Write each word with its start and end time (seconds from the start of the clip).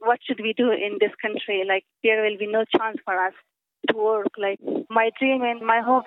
what 0.00 0.20
should 0.22 0.40
we 0.40 0.52
do 0.52 0.70
in 0.70 0.98
this 1.00 1.12
country? 1.20 1.64
Like 1.66 1.84
there 2.02 2.22
will 2.22 2.38
be 2.38 2.46
no 2.46 2.64
chance 2.76 2.98
for 3.04 3.14
us 3.14 3.34
to 3.90 3.96
work. 3.96 4.28
Like 4.38 4.60
my 4.88 5.10
dream 5.18 5.42
and 5.42 5.60
my 5.60 5.80
hope 5.80 6.04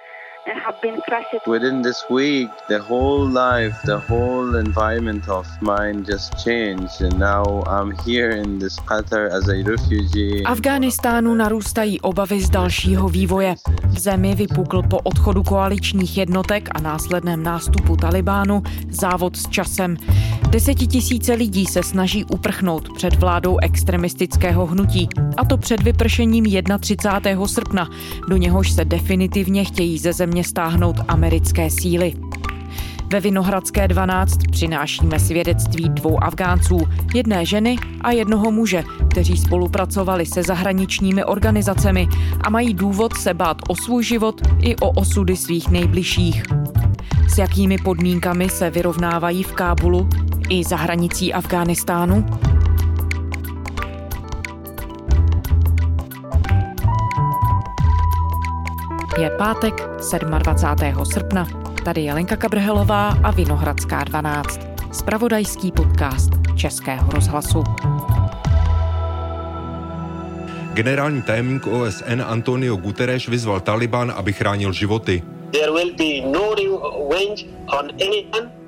have 0.54 0.82
been 0.82 1.02
crushed. 1.02 1.48
Within 1.48 1.82
this 1.82 2.04
week, 2.10 2.50
the 2.68 2.80
whole 2.80 3.28
life, 3.28 3.76
the 3.86 3.98
whole 4.10 4.60
environment 4.60 5.30
of 5.30 5.48
mine 5.62 6.04
just 6.06 6.38
changed, 6.44 7.02
and 7.02 7.20
now 7.20 7.64
I'm 7.68 7.92
here 8.06 8.32
in 8.32 8.60
this 8.60 8.80
Qatar 8.80 9.30
as 9.32 9.50
a 9.50 9.64
refugee. 9.64 10.44
Afghánistánu 10.46 11.36
narůstají 11.36 12.02
obavy 12.02 12.42
z 12.42 12.50
dalšího 12.50 13.10
vývoje. 13.10 13.56
V 13.88 14.00
zemi 14.00 14.36
vypukl 14.36 14.82
po 14.90 14.98
odchodu 14.98 15.44
koaličních 15.44 16.18
jednotek 16.18 16.70
a 16.76 16.82
následném 16.82 17.44
nástupu 17.44 17.96
Talibánu 17.96 18.64
závod 18.90 19.36
s 19.38 19.50
časem. 19.50 19.98
Desetitisíce 20.50 21.34
lidí 21.34 21.66
se 21.66 21.84
snaží 21.84 22.26
uprchnout 22.26 22.90
před 22.94 23.14
vládou 23.14 23.58
extremistického 23.62 24.66
hnutí, 24.66 25.10
a 25.38 25.46
to 25.46 25.58
před 25.58 25.84
vypršením 25.84 26.46
31. 26.80 27.48
srpna. 27.48 27.90
Do 28.30 28.38
něhož 28.38 28.72
se 28.72 28.86
definitivně 28.86 29.66
chtějí 29.66 29.98
ze 29.98 30.14
země 30.14 30.35
stáhnout 30.44 30.96
americké 31.08 31.70
síly. 31.70 32.14
Ve 33.12 33.20
Vinohradské 33.20 33.88
12 33.88 34.38
přinášíme 34.52 35.20
svědectví 35.20 35.90
dvou 35.90 36.24
Afgánců, 36.24 36.80
jedné 37.14 37.46
ženy 37.46 37.76
a 38.02 38.12
jednoho 38.12 38.52
muže, 38.52 38.84
kteří 39.10 39.38
spolupracovali 39.38 40.26
se 40.26 40.44
zahraničními 40.44 41.24
organizacemi 41.24 42.08
a 42.44 42.50
mají 42.50 42.74
důvod 42.74 43.18
se 43.18 43.34
bát 43.34 43.58
o 43.68 43.76
svůj 43.76 44.04
život 44.04 44.42
i 44.62 44.76
o 44.76 44.90
osudy 44.90 45.38
svých 45.38 45.70
nejbližších. 45.70 46.44
S 47.30 47.38
jakými 47.38 47.78
podmínkami 47.78 48.50
se 48.50 48.70
vyrovnávají 48.70 49.44
v 49.44 49.52
Kábulu 49.52 50.10
i 50.50 50.64
za 50.64 50.76
hranicí 50.76 51.34
Afghánistánu? 51.34 52.26
Je 59.20 59.30
pátek 59.30 59.74
27. 60.20 61.06
srpna. 61.06 61.48
Tady 61.86 62.02
je 62.02 62.14
Lenka 62.14 62.36
Kabrhelová 62.36 63.10
a 63.24 63.32
Vinohradská 63.32 64.04
12. 64.04 64.60
Spravodajský 64.92 65.72
podcast 65.72 66.30
Českého 66.56 67.12
rozhlasu. 67.12 67.64
Generální 70.74 71.22
tajemník 71.22 71.68
OSN 71.68 72.22
Antonio 72.26 72.76
Guterres 72.76 73.26
vyzval 73.26 73.60
Taliban, 73.60 74.14
aby 74.16 74.34
chránil 74.34 74.74
životy. 74.74 75.24
There 75.52 75.72
will 75.72 75.96
be 75.96 76.22
no 76.32 76.56
revenge 76.56 77.46
on 77.80 77.90
anyone 77.90 78.65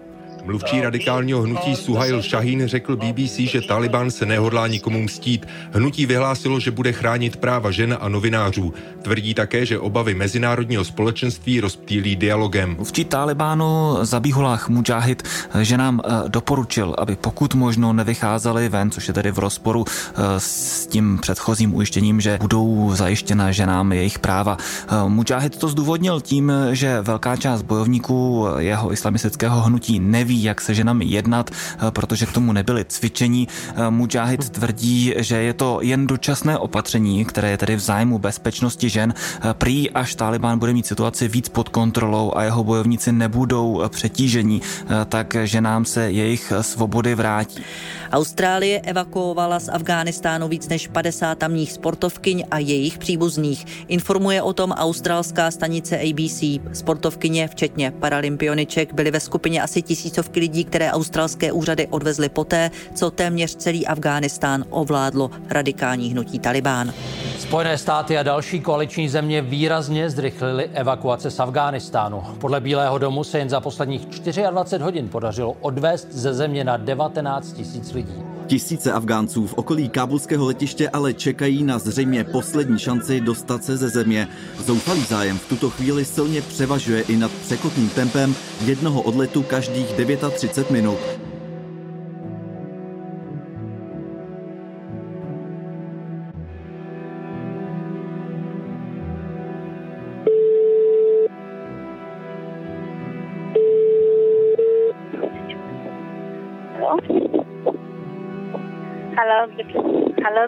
Mluvčí 0.48 0.82
radikálního 0.82 1.42
hnutí 1.42 1.76
Suhail 1.76 2.22
Shahin 2.22 2.68
řekl 2.68 2.96
BBC, 2.96 3.36
že 3.38 3.62
Taliban 3.62 4.12
se 4.12 4.26
nehodlá 4.26 4.68
nikomu 4.68 5.02
mstít. 5.02 5.46
Hnutí 5.72 6.06
vyhlásilo, 6.06 6.60
že 6.60 6.72
bude 6.72 6.94
chránit 6.94 7.38
práva 7.38 7.72
žen 7.72 7.98
a 8.02 8.10
novinářů. 8.10 8.74
Tvrdí 9.02 9.34
také, 9.34 9.66
že 9.66 9.80
obavy 9.80 10.14
mezinárodního 10.14 10.84
společenství 10.84 11.60
rozptýlí 11.60 12.16
dialogem. 12.16 12.76
Mluvčí 12.76 13.06
Talibánu 13.06 13.98
Zabihullah 14.02 14.70
Mujahid 14.70 15.24
že 15.62 15.78
nám 15.78 16.02
eh, 16.06 16.30
doporučil, 16.30 16.96
aby 16.98 17.16
pokud 17.16 17.56
možno 17.56 17.94
nevycházeli 17.94 18.70
ven, 18.70 18.92
což 18.92 19.08
je 19.08 19.14
tedy 19.14 19.32
v 19.32 19.40
rozporu 19.40 19.86
eh, 19.88 20.14
s 20.38 20.88
tím 20.88 21.20
předchozím 21.22 21.76
ujištěním, 21.76 22.22
že 22.22 22.38
budou 22.42 22.92
zajištěna 22.96 23.52
ženám 23.52 23.92
jejich 23.92 24.20
práva. 24.20 24.58
Eh, 24.60 25.10
Mujahid 25.10 25.58
to 25.58 25.68
zdůvodnil 25.68 26.22
tím, 26.22 26.52
že 26.72 27.02
velká 27.02 27.36
část 27.36 27.62
bojovníků 27.62 28.48
jeho 28.58 28.94
islamistického 28.94 29.62
hnutí 29.62 30.00
neví, 30.00 30.37
jak 30.44 30.62
se 30.62 30.74
ženami 30.74 31.06
jednat, 31.06 31.52
eh, 31.52 31.92
protože 31.92 32.26
k 32.26 32.32
tomu 32.32 32.54
nebyly 32.54 32.86
cvičení. 32.86 33.48
Eh, 33.48 33.90
Mujahid 33.90 34.50
tvrdí, 34.50 35.14
že 35.18 35.36
je 35.36 35.54
to 35.54 35.80
jen 35.82 36.08
dočasné 36.08 36.58
opatření, 36.58 37.26
které 37.26 37.50
je 37.52 37.58
tedy 37.58 37.76
v 37.76 37.80
zájmu 37.80 38.20
bezpečnosti 38.20 38.90
žen. 38.90 39.14
Eh, 39.14 39.54
prý 39.54 39.92
až 39.92 40.16
Taliban 40.16 40.60
bude 40.60 40.74
mít 40.74 40.88
situaci 40.88 41.28
víc 41.28 41.50
pod 41.50 41.70
kontrolou 41.70 42.34
a 42.36 42.44
jeho 42.44 42.64
bojovníci 42.64 43.12
nebudou 43.12 43.84
přetížení, 43.90 44.62
tak 45.10 45.36
ženám 45.44 45.86
se 45.86 46.12
jejich 46.12 46.54
svobody 46.62 47.16
vrátí. 47.16 47.64
Austrálie 48.12 48.82
evakuovala 48.82 49.60
z 49.60 49.70
Afghánistánu 49.70 50.48
víc 50.48 50.70
než 50.70 50.88
50 50.88 51.38
tamních 51.38 51.72
sportovkyň 51.72 52.44
a 52.52 52.60
jejich 52.60 52.98
příbuzných. 52.98 53.66
Informuje 53.88 54.42
o 54.42 54.54
tom 54.54 54.72
australská 54.72 55.52
stanice 55.52 56.00
ABC. 56.00 56.44
Sportovkyně, 56.74 57.48
včetně 57.48 57.92
paralympioniček, 57.92 58.94
byly 58.94 59.12
ve 59.12 59.20
skupině 59.20 59.62
asi 59.62 59.82
tisícovky 59.82 60.27
lidí, 60.36 60.64
které 60.64 60.92
australské 60.92 61.52
úřady 61.52 61.88
odvezly 61.88 62.30
poté, 62.30 62.72
co 62.96 63.12
téměř 63.12 63.56
celý 63.56 63.88
Afghánistán 63.88 64.66
ovládlo 64.70 65.32
radikální 65.50 66.10
hnutí 66.10 66.40
Talibán. 66.40 66.94
Spojené 67.40 67.78
státy 67.78 68.18
a 68.18 68.24
další 68.24 68.60
koaliční 68.60 69.10
země 69.10 69.42
výrazně 69.42 70.10
zrychlily 70.10 70.70
evakuace 70.74 71.32
z 71.32 71.40
Afghánistánu. 71.40 72.24
Podle 72.40 72.62
Bílého 72.62 72.98
domu 72.98 73.24
se 73.24 73.40
jen 73.40 73.50
za 73.50 73.60
posledních 73.60 74.06
24 74.06 74.84
hodin 74.84 75.10
podařilo 75.10 75.58
odvést 75.62 76.08
ze 76.12 76.34
země 76.34 76.64
na 76.64 76.78
19 76.78 77.54
tisíc 77.54 77.94
lidí. 77.94 78.37
Tisíce 78.48 78.92
Afgánců 78.92 79.48
v 79.48 79.54
okolí 79.54 79.90
kábulského 79.90 80.46
letiště 80.46 80.90
ale 80.90 81.14
čekají 81.14 81.64
na 81.64 81.80
zřejmě 81.80 82.24
poslední 82.24 82.80
šanci 82.80 83.22
dostat 83.22 83.64
se 83.64 83.78
ze 83.78 83.90
země. 83.90 84.28
Zoufalý 84.66 85.04
zájem 85.04 85.38
v 85.38 85.50
tuto 85.50 85.70
chvíli 85.70 86.06
silně 86.06 86.42
převažuje 86.42 87.02
i 87.02 87.16
nad 87.18 87.32
překotným 87.32 87.90
tempem 87.90 88.36
jednoho 88.66 89.02
odletu 89.02 89.44
každých 89.44 89.88
39 89.88 90.72
minut. 90.72 91.27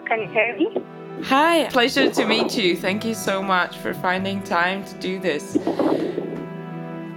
Hello, 0.00 0.08
can 0.08 0.20
you 0.22 0.28
hear 0.32 0.56
me? 0.56 0.68
Hi, 1.24 1.68
pleasure 1.68 2.10
to 2.10 2.24
meet 2.26 2.56
you. 2.56 2.76
Thank 2.76 3.04
you 3.04 3.14
so 3.14 3.42
much 3.42 3.76
for 3.78 3.92
finding 3.94 4.42
time 4.42 4.84
to 4.84 4.94
do 4.98 5.18
this. 5.20 5.56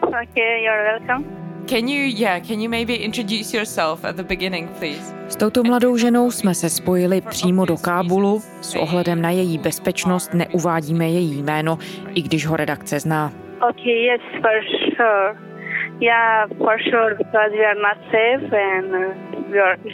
Okay, 0.04 0.64
you're 0.64 0.84
welcome. 0.84 1.26
Can 1.68 1.88
you, 1.88 2.04
yeah, 2.04 2.40
can 2.40 2.60
you 2.60 2.70
maybe 2.70 2.96
introduce 2.96 3.54
yourself 3.54 4.04
at 4.04 4.18
the 4.18 4.24
beginning, 4.24 4.68
please? 4.80 5.14
S 5.28 5.36
touto 5.36 5.64
mladou 5.64 5.98
ženou 5.98 6.32
jsme 6.32 6.54
se 6.54 6.70
spojili 6.70 7.22
přímo 7.22 7.66
do 7.66 7.78
Kábulu. 7.78 8.40
S 8.62 8.76
ohledem 8.76 9.22
na 9.22 9.30
její 9.30 9.58
bezpečnost 9.58 10.34
neuvádíme 10.34 11.10
její 11.10 11.42
jméno, 11.42 11.78
i 12.16 12.22
když 12.22 12.46
ho 12.46 12.56
redakce 12.56 13.00
zná. 13.00 13.32
Okay, 13.70 13.94
yes, 13.94 14.22
for 14.42 14.62
sure. 14.96 15.54
Yeah, 16.02 16.50
for 16.58 16.78
sure, 16.90 17.16
because 17.16 17.52
we 17.52 17.66
are 17.66 17.80
not 17.80 17.98
safe 18.12 18.52
and 18.52 19.33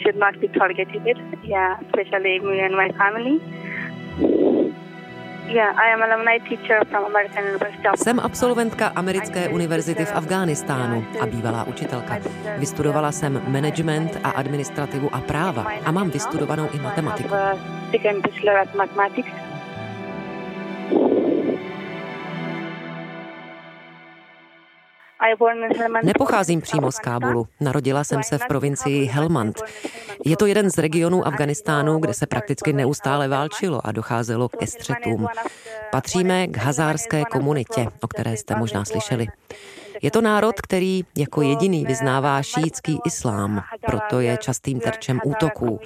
should 0.02 0.16
not 0.16 0.40
be 0.40 0.48
targeted. 0.48 1.16
Yeah, 1.44 1.80
especially 1.80 2.40
me 2.40 2.64
and 2.66 2.76
my 2.76 2.88
family. 2.92 3.40
Jsem 7.96 8.20
absolventka 8.20 8.92
Americké 8.94 9.48
univerzity 9.48 10.04
v 10.04 10.12
Afghánistánu 10.14 11.04
a 11.20 11.26
bývalá 11.26 11.64
učitelka. 11.64 12.18
Vystudovala 12.56 13.12
jsem 13.12 13.42
management 13.46 14.18
a 14.24 14.30
administrativu 14.30 15.14
a 15.14 15.20
práva 15.20 15.72
a 15.84 15.90
mám 15.90 16.10
vystudovanou 16.10 16.68
i 16.72 16.78
matematiku. 16.78 17.34
Nepocházím 26.02 26.60
přímo 26.60 26.92
z 26.92 26.98
Kábulu. 26.98 27.46
Narodila 27.60 28.04
jsem 28.04 28.22
se 28.22 28.38
v 28.38 28.46
provincii 28.48 29.04
Helmand. 29.04 29.62
Je 30.24 30.36
to 30.36 30.46
jeden 30.46 30.70
z 30.70 30.78
regionů 30.78 31.26
Afganistánu, 31.26 31.98
kde 31.98 32.14
se 32.14 32.26
prakticky 32.26 32.72
neustále 32.72 33.28
válčilo 33.28 33.86
a 33.86 33.92
docházelo 33.92 34.48
ke 34.48 34.66
střetům. 34.66 35.26
Patříme 35.90 36.46
k 36.46 36.56
hazárské 36.56 37.24
komunitě, 37.24 37.86
o 38.00 38.08
které 38.08 38.36
jste 38.36 38.54
možná 38.54 38.84
slyšeli. 38.84 39.26
Je 40.02 40.10
to 40.10 40.20
národ, 40.20 40.60
který 40.60 41.02
jako 41.16 41.42
jediný 41.42 41.84
vyznává 41.84 42.42
šíitský 42.42 42.98
islám, 43.06 43.62
proto 43.86 44.20
je 44.20 44.36
častým 44.36 44.80
terčem 44.80 45.20
útoků. 45.24 45.80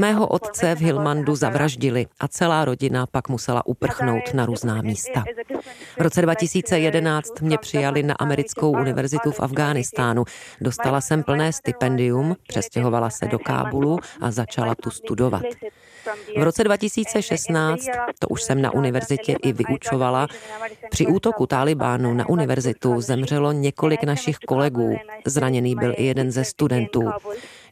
Mého 0.00 0.26
otce 0.26 0.74
v 0.74 0.78
Hilmandu 0.78 1.34
zavraždili 1.36 2.06
a 2.20 2.28
celá 2.28 2.64
rodina 2.64 3.06
pak 3.06 3.28
musela 3.28 3.66
uprchnout 3.66 4.34
na 4.34 4.46
různá 4.46 4.82
místa. 4.82 5.24
V 5.98 6.00
roce 6.00 6.22
2011 6.22 7.40
mě 7.40 7.58
přijali 7.58 8.02
na 8.02 8.14
americkou 8.14 8.70
univerzitu 8.70 9.30
v 9.30 9.40
Afghánistánu. 9.40 10.24
Dostala 10.60 11.00
jsem 11.00 11.22
plné 11.22 11.52
stipendium, 11.52 12.36
přestěhovala 12.46 13.10
se 13.10 13.26
do 13.26 13.38
Kábulu 13.38 13.98
a 14.20 14.30
začala 14.30 14.74
tu 14.74 14.90
studovat. 14.90 15.42
V 16.38 16.42
roce 16.42 16.64
2016, 16.64 17.86
to 18.18 18.28
už 18.28 18.42
jsem 18.42 18.62
na 18.62 18.74
univerzitě 18.74 19.36
i 19.42 19.52
vyučovala, 19.52 20.26
při 20.90 21.06
útoku 21.06 21.46
Talibánu 21.46 22.14
na 22.14 22.28
univerzitu 22.28 23.00
zemřelo 23.00 23.43
několik 23.52 24.04
našich 24.04 24.38
kolegů. 24.38 24.96
Zraněný 25.26 25.74
byl 25.74 25.94
i 25.96 26.04
jeden 26.04 26.30
ze 26.30 26.44
studentů. 26.44 27.02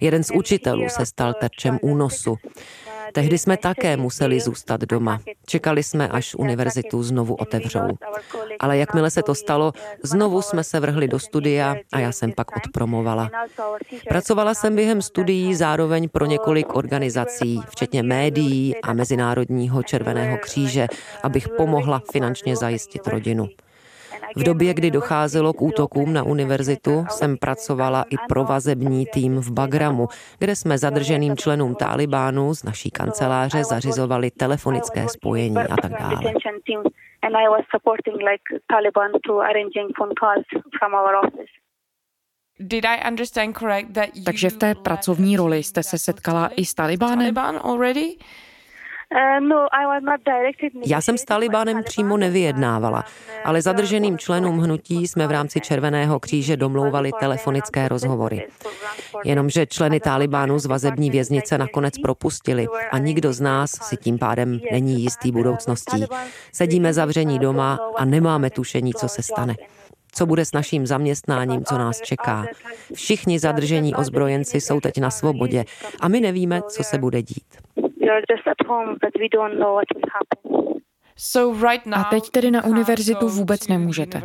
Jeden 0.00 0.24
z 0.24 0.30
učitelů 0.30 0.88
se 0.88 1.06
stal 1.06 1.34
terčem 1.34 1.78
únosu. 1.82 2.36
Tehdy 3.12 3.38
jsme 3.38 3.56
také 3.56 3.96
museli 3.96 4.40
zůstat 4.40 4.80
doma. 4.80 5.20
Čekali 5.46 5.82
jsme, 5.82 6.08
až 6.08 6.34
univerzitu 6.34 7.02
znovu 7.02 7.34
otevřou. 7.34 7.88
Ale 8.60 8.78
jakmile 8.78 9.10
se 9.10 9.22
to 9.22 9.34
stalo, 9.34 9.72
znovu 10.02 10.42
jsme 10.42 10.64
se 10.64 10.80
vrhli 10.80 11.08
do 11.08 11.18
studia 11.18 11.76
a 11.92 11.98
já 11.98 12.12
jsem 12.12 12.32
pak 12.32 12.56
odpromovala. 12.56 13.30
Pracovala 14.08 14.54
jsem 14.54 14.76
během 14.76 15.02
studií 15.02 15.54
zároveň 15.54 16.08
pro 16.08 16.26
několik 16.26 16.76
organizací, 16.76 17.60
včetně 17.68 18.02
médií 18.02 18.76
a 18.82 18.92
Mezinárodního 18.92 19.82
červeného 19.82 20.38
kříže, 20.38 20.86
abych 21.22 21.48
pomohla 21.48 22.02
finančně 22.12 22.56
zajistit 22.56 23.06
rodinu. 23.06 23.48
V 24.36 24.42
době, 24.42 24.74
kdy 24.74 24.90
docházelo 24.90 25.52
k 25.52 25.62
útokům 25.62 26.12
na 26.12 26.22
univerzitu, 26.22 27.04
jsem 27.10 27.36
pracovala 27.36 28.04
i 28.10 28.16
pro 28.28 28.44
vazební 28.44 29.06
tým 29.06 29.36
v 29.36 29.52
Bagramu, 29.52 30.08
kde 30.38 30.56
jsme 30.56 30.78
zadrženým 30.78 31.36
členům 31.36 31.74
Talibánu 31.74 32.54
z 32.54 32.64
naší 32.64 32.90
kanceláře 32.90 33.64
zařizovali 33.64 34.30
telefonické 34.30 35.08
spojení 35.08 35.56
a 35.56 35.76
tak 35.82 35.92
dále. 36.00 36.32
Takže 44.24 44.50
v 44.50 44.56
té 44.56 44.74
pracovní 44.74 45.36
roli 45.36 45.62
jste 45.62 45.82
se 45.82 45.98
setkala 45.98 46.48
i 46.56 46.64
s 46.64 46.74
Talibánem? 46.74 47.34
Eh, 49.16 49.40
no, 49.40 49.66
Já 50.86 51.00
jsem 51.00 51.18
s 51.18 51.24
Talibánem 51.24 51.82
přímo 51.82 52.16
nevyjednávala, 52.16 53.04
ale 53.44 53.62
zadrženým 53.62 54.18
členům 54.18 54.58
hnutí 54.58 55.08
jsme 55.08 55.26
v 55.26 55.30
rámci 55.30 55.60
Červeného 55.60 56.20
kříže 56.20 56.56
domlouvali 56.56 57.10
telefonické 57.20 57.88
rozhovory. 57.88 58.48
Jenomže 59.24 59.66
členy 59.66 60.00
Talibánu 60.00 60.58
z 60.58 60.66
vazební 60.66 61.10
věznice 61.10 61.58
nakonec 61.58 61.98
propustili 61.98 62.66
a 62.90 62.98
nikdo 62.98 63.32
z 63.32 63.40
nás 63.40 63.70
si 63.70 63.96
tím 63.96 64.18
pádem 64.18 64.60
není 64.72 65.02
jistý 65.02 65.32
budoucností. 65.32 66.04
Sedíme 66.52 66.92
zavření 66.92 67.38
doma 67.38 67.78
a 67.96 68.04
nemáme 68.04 68.50
tušení, 68.50 68.94
co 68.94 69.08
se 69.08 69.22
stane 69.22 69.54
co 70.14 70.26
bude 70.26 70.44
s 70.44 70.52
naším 70.52 70.86
zaměstnáním, 70.86 71.64
co 71.64 71.78
nás 71.78 72.00
čeká. 72.00 72.46
Všichni 72.94 73.38
zadržení 73.38 73.94
ozbrojenci 73.94 74.60
jsou 74.60 74.80
teď 74.80 74.98
na 74.98 75.10
svobodě 75.10 75.64
a 76.00 76.08
my 76.08 76.20
nevíme, 76.20 76.62
co 76.68 76.84
se 76.84 76.98
bude 76.98 77.22
dít. 77.22 77.56
A 81.96 82.04
teď 82.04 82.30
tedy 82.30 82.50
na 82.50 82.64
univerzitu 82.64 83.28
vůbec 83.28 83.68
nemůžete. 83.68 84.22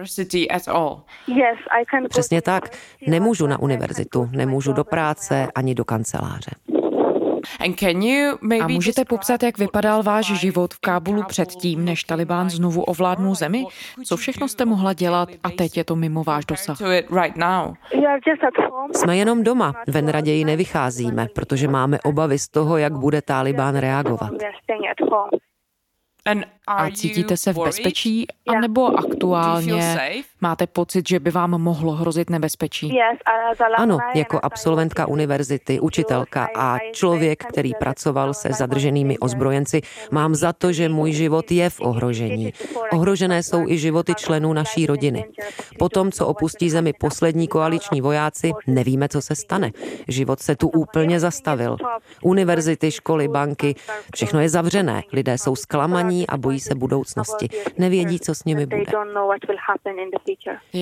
Přesně 2.09 2.41
tak. 2.41 2.69
Nemůžu 3.07 3.47
na 3.47 3.59
univerzitu, 3.59 4.29
nemůžu 4.31 4.73
do 4.73 4.83
práce 4.83 5.47
ani 5.55 5.75
do 5.75 5.85
kanceláře. 5.85 6.51
A 8.61 8.67
můžete 8.67 9.05
popsat, 9.05 9.43
jak 9.43 9.57
vypadal 9.57 10.03
váš 10.03 10.25
život 10.25 10.73
v 10.73 10.79
Kábulu 10.79 11.23
předtím, 11.23 11.85
než 11.85 12.03
Talibán 12.03 12.49
znovu 12.49 12.83
ovládnul 12.83 13.35
zemi? 13.35 13.65
Co 14.05 14.17
všechno 14.17 14.47
jste 14.47 14.65
mohla 14.65 14.93
dělat 14.93 15.29
a 15.43 15.49
teď 15.49 15.77
je 15.77 15.83
to 15.83 15.95
mimo 15.95 16.23
váš 16.23 16.45
dosah? 16.45 16.77
Jsme 18.95 19.17
jenom 19.17 19.43
doma, 19.43 19.73
ven 19.87 20.07
raději 20.07 20.45
nevycházíme, 20.45 21.27
protože 21.35 21.67
máme 21.67 21.99
obavy 22.03 22.39
z 22.39 22.49
toho, 22.49 22.77
jak 22.77 22.93
bude 22.93 23.21
Talibán 23.21 23.75
reagovat. 23.75 24.31
A 26.67 26.91
cítíte 26.91 27.37
se 27.37 27.53
v 27.53 27.57
bezpečí, 27.63 28.25
anebo 28.47 28.99
aktuálně 28.99 29.97
máte 30.41 30.67
pocit, 30.67 31.07
že 31.07 31.19
by 31.19 31.31
vám 31.31 31.49
mohlo 31.49 31.91
hrozit 31.91 32.29
nebezpečí? 32.29 32.99
Ano, 33.77 33.97
jako 34.15 34.39
absolventka 34.43 35.05
univerzity, 35.05 35.79
učitelka 35.79 36.47
a 36.55 36.77
člověk, 36.91 37.43
který 37.45 37.71
pracoval 37.79 38.33
se 38.33 38.49
zadrženými 38.49 39.17
ozbrojenci, 39.17 39.81
mám 40.11 40.35
za 40.35 40.53
to, 40.53 40.71
že 40.71 40.89
můj 40.89 41.11
život 41.11 41.51
je 41.51 41.69
v 41.69 41.81
ohrožení. 41.81 42.53
Ohrožené 42.91 43.43
jsou 43.43 43.67
i 43.67 43.77
životy 43.77 44.15
členů 44.15 44.53
naší 44.53 44.85
rodiny. 44.85 45.25
Po 45.79 45.89
tom, 45.89 46.11
co 46.11 46.27
opustí 46.27 46.69
zemi 46.69 46.93
poslední 46.99 47.47
koaliční 47.47 48.01
vojáci, 48.01 48.51
nevíme, 48.67 49.09
co 49.09 49.21
se 49.21 49.35
stane. 49.35 49.71
Život 50.07 50.39
se 50.39 50.55
tu 50.55 50.67
úplně 50.67 51.19
zastavil. 51.19 51.77
Univerzity, 52.21 52.91
školy, 52.91 53.27
banky, 53.27 53.75
všechno 54.15 54.39
je 54.39 54.49
zavřené. 54.49 55.03
Lidé 55.13 55.37
jsou 55.37 55.55
zklamaní 55.55 56.16
a 56.27 56.37
bojí 56.37 56.57
bojí 56.57 56.59
se 56.59 56.75
budoucnosti, 56.75 57.49
nevědí, 57.77 58.19
co 58.19 58.35
s 58.35 58.43
nimi 58.43 58.65
bude. 58.65 58.83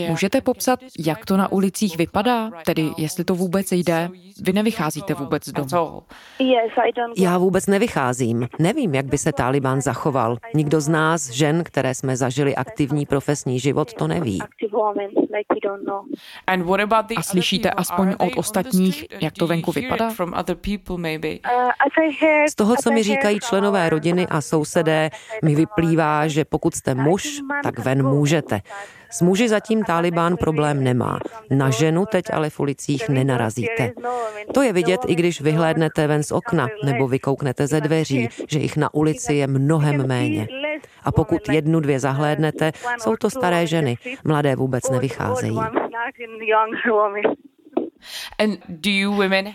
Můžete 0.08 0.42
popsat, 0.42 0.80
jak 1.00 1.26
to 1.26 1.38
na 1.38 1.52
ulicích 1.52 1.98
vypadá? 1.98 2.52
Tedy, 2.66 2.90
jestli 2.98 3.24
to 3.24 3.36
vůbec 3.36 3.72
jde? 3.72 4.10
Vy 4.42 4.54
nevycházíte 4.54 5.14
vůbec 5.14 5.46
z 5.46 5.52
domu. 5.52 6.04
Já 7.18 7.38
vůbec 7.38 7.68
nevycházím. 7.68 8.48
Nevím, 8.60 8.96
jak 8.96 9.06
by 9.06 9.18
se 9.18 9.32
Taliban 9.32 9.82
zachoval. 9.82 10.38
Nikdo 10.54 10.82
z 10.82 10.88
nás, 10.88 11.30
žen, 11.30 11.64
které 11.64 11.96
jsme 11.96 12.18
zažili 12.18 12.56
aktivní 12.56 13.06
profesní 13.06 13.60
život, 13.60 13.94
to 13.94 14.08
neví. 14.08 14.42
A 17.18 17.22
slyšíte 17.22 17.70
aspoň 17.70 18.16
od 18.20 18.38
ostatních, 18.38 19.06
jak 19.22 19.34
to 19.34 19.48
venku 19.48 19.72
vypadá? 19.72 20.14
Z 22.50 22.56
toho, 22.56 22.76
co 22.84 22.92
mi 22.92 23.04
říkají 23.04 23.40
členové 23.40 23.90
rodiny 23.90 24.28
a 24.28 24.42
sousedé, 24.42 25.10
mi 25.44 25.56
vyplývá, 25.56 26.27
že 26.27 26.45
pokud 26.45 26.75
jste 26.75 26.95
muž, 26.95 27.42
tak 27.63 27.80
ven 27.80 28.04
můžete. 28.04 28.62
S 29.12 29.22
muži 29.22 29.50
zatím 29.50 29.83
Taliban 29.83 30.38
problém 30.38 30.83
nemá. 30.83 31.19
Na 31.50 31.69
ženu 31.69 32.06
teď 32.06 32.25
ale 32.33 32.50
v 32.50 32.60
ulicích 32.60 33.10
nenarazíte. 33.10 33.92
To 34.54 34.62
je 34.62 34.74
vidět, 34.74 35.01
i 35.07 35.16
když 35.16 35.42
vyhlédnete 35.42 36.07
ven 36.07 36.24
z 36.24 36.31
okna 36.31 36.68
nebo 36.83 37.07
vykouknete 37.07 37.68
ze 37.68 37.81
dveří, 37.81 38.30
že 38.50 38.60
jich 38.60 38.77
na 38.77 38.94
ulici 38.94 39.33
je 39.33 39.48
mnohem 39.48 40.07
méně. 40.07 40.48
A 41.04 41.12
pokud 41.12 41.50
jednu, 41.50 41.80
dvě 41.80 42.00
zahlédnete, 42.00 42.71
jsou 42.98 43.16
to 43.16 43.30
staré 43.30 43.68
ženy. 43.68 43.98
Mladé 44.24 44.56
vůbec 44.56 44.89
nevycházejí. 44.89 45.60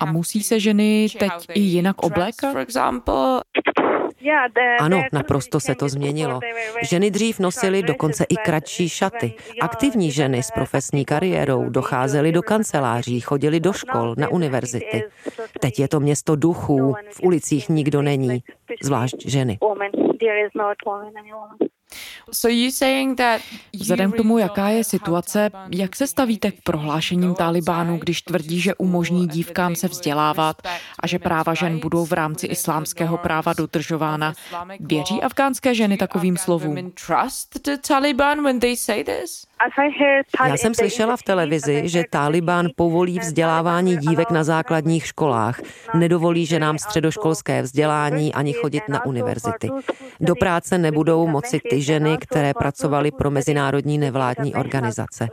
A 0.01 0.05
musí 0.05 0.43
se 0.43 0.61
ženy 0.61 1.07
teď 1.19 1.33
i 1.55 1.61
jinak 1.61 2.03
oblékat? 2.03 2.57
Ano, 4.81 5.03
naprosto 5.13 5.61
se 5.61 5.75
to 5.75 5.89
změnilo. 5.89 6.41
Ženy 6.83 7.11
dřív 7.11 7.39
nosily 7.39 7.83
dokonce 7.83 8.25
i 8.29 8.37
kratší 8.37 8.89
šaty. 8.89 9.35
Aktivní 9.61 10.11
ženy 10.11 10.43
s 10.43 10.51
profesní 10.51 11.05
kariérou 11.05 11.71
docházely 11.71 12.33
do 12.33 12.43
kanceláří, 12.43 13.21
chodily 13.21 13.61
do 13.61 13.73
škol, 13.73 14.15
na 14.19 14.29
univerzity. 14.29 15.05
Teď 15.61 15.79
je 15.79 15.89
to 15.89 16.01
město 16.01 16.37
duchů, 16.37 16.95
v 17.11 17.23
ulicích 17.23 17.69
nikdo 17.69 18.03
není, 18.03 18.43
zvlášť 18.83 19.27
ženy. 19.27 19.59
Vzhledem 23.73 24.13
k 24.13 24.17
tomu, 24.17 24.39
jaká 24.39 24.69
je 24.69 24.85
situace, 24.85 25.51
jak 25.71 25.97
se 25.97 26.07
stavíte 26.07 26.51
k 26.51 26.63
prohlášením 26.63 27.35
Talibánu, 27.35 27.99
když 27.99 28.23
tvrdí, 28.23 28.61
že 28.61 28.75
umožní 28.75 29.29
dívkám 29.29 29.77
se 29.77 29.89
vzdělávat 29.89 30.63
a 31.03 31.07
že 31.07 31.19
práva 31.19 31.55
žen 31.55 31.79
budou 31.79 32.05
v 32.05 32.13
rámci 32.13 32.47
islámského 32.47 33.19
práva 33.19 33.53
dodržována? 33.53 34.35
Věří 34.81 35.23
afgánské 35.23 35.75
ženy 35.75 35.97
takovým 35.97 36.37
slovům? 36.37 36.93
Já 40.47 40.57
jsem 40.57 40.75
slyšela 40.75 41.17
v 41.17 41.23
televizi, 41.23 41.89
že 41.89 42.05
Taliban 42.11 42.69
povolí 42.77 43.19
vzdělávání 43.19 43.97
dívek 43.97 44.31
na 44.31 44.45
základních 44.45 45.07
školách, 45.07 45.61
nedovolí 45.95 46.47
ženám 46.47 46.79
středoškolské 46.79 47.63
vzdělání 47.63 48.35
ani 48.35 48.53
chodit 48.53 48.83
na 48.89 49.07
univerzity. 49.07 49.69
Do 50.21 50.35
práce 50.35 50.79
nebudou 50.79 51.27
moci 51.27 51.61
ty 51.71 51.83
ženy, 51.83 52.19
které 52.21 52.55
pracovaly 52.55 53.11
pro 53.11 53.31
mezinárodní 53.31 53.99
nevládní 53.99 54.55
organizace. 54.55 55.29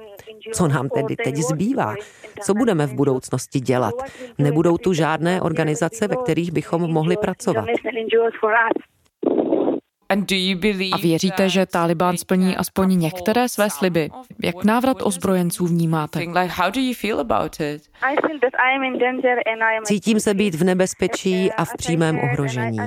Co 0.53 0.67
nám 0.67 0.89
tedy 0.89 1.15
teď 1.15 1.35
zbývá? 1.35 1.95
Co 2.41 2.53
budeme 2.53 2.87
v 2.87 2.93
budoucnosti 2.93 3.59
dělat? 3.59 3.93
Nebudou 4.37 4.77
tu 4.77 4.93
žádné 4.93 5.41
organizace, 5.41 6.07
ve 6.07 6.15
kterých 6.15 6.51
bychom 6.51 6.81
mohli 6.81 7.17
pracovat. 7.17 7.65
A 10.09 10.97
věříte, 11.01 11.49
že 11.49 11.65
Taliban 11.65 12.17
splní 12.17 12.57
aspoň 12.57 12.99
některé 12.99 13.49
své 13.49 13.69
sliby? 13.69 14.09
Jak 14.43 14.63
návrat 14.63 14.97
ozbrojenců 15.01 15.67
vnímáte? 15.67 16.25
Cítím 19.83 20.19
se 20.19 20.33
být 20.33 20.55
v 20.55 20.63
nebezpečí 20.63 21.51
a 21.51 21.65
v 21.65 21.73
přímém 21.77 22.19
ohrožení. 22.19 22.77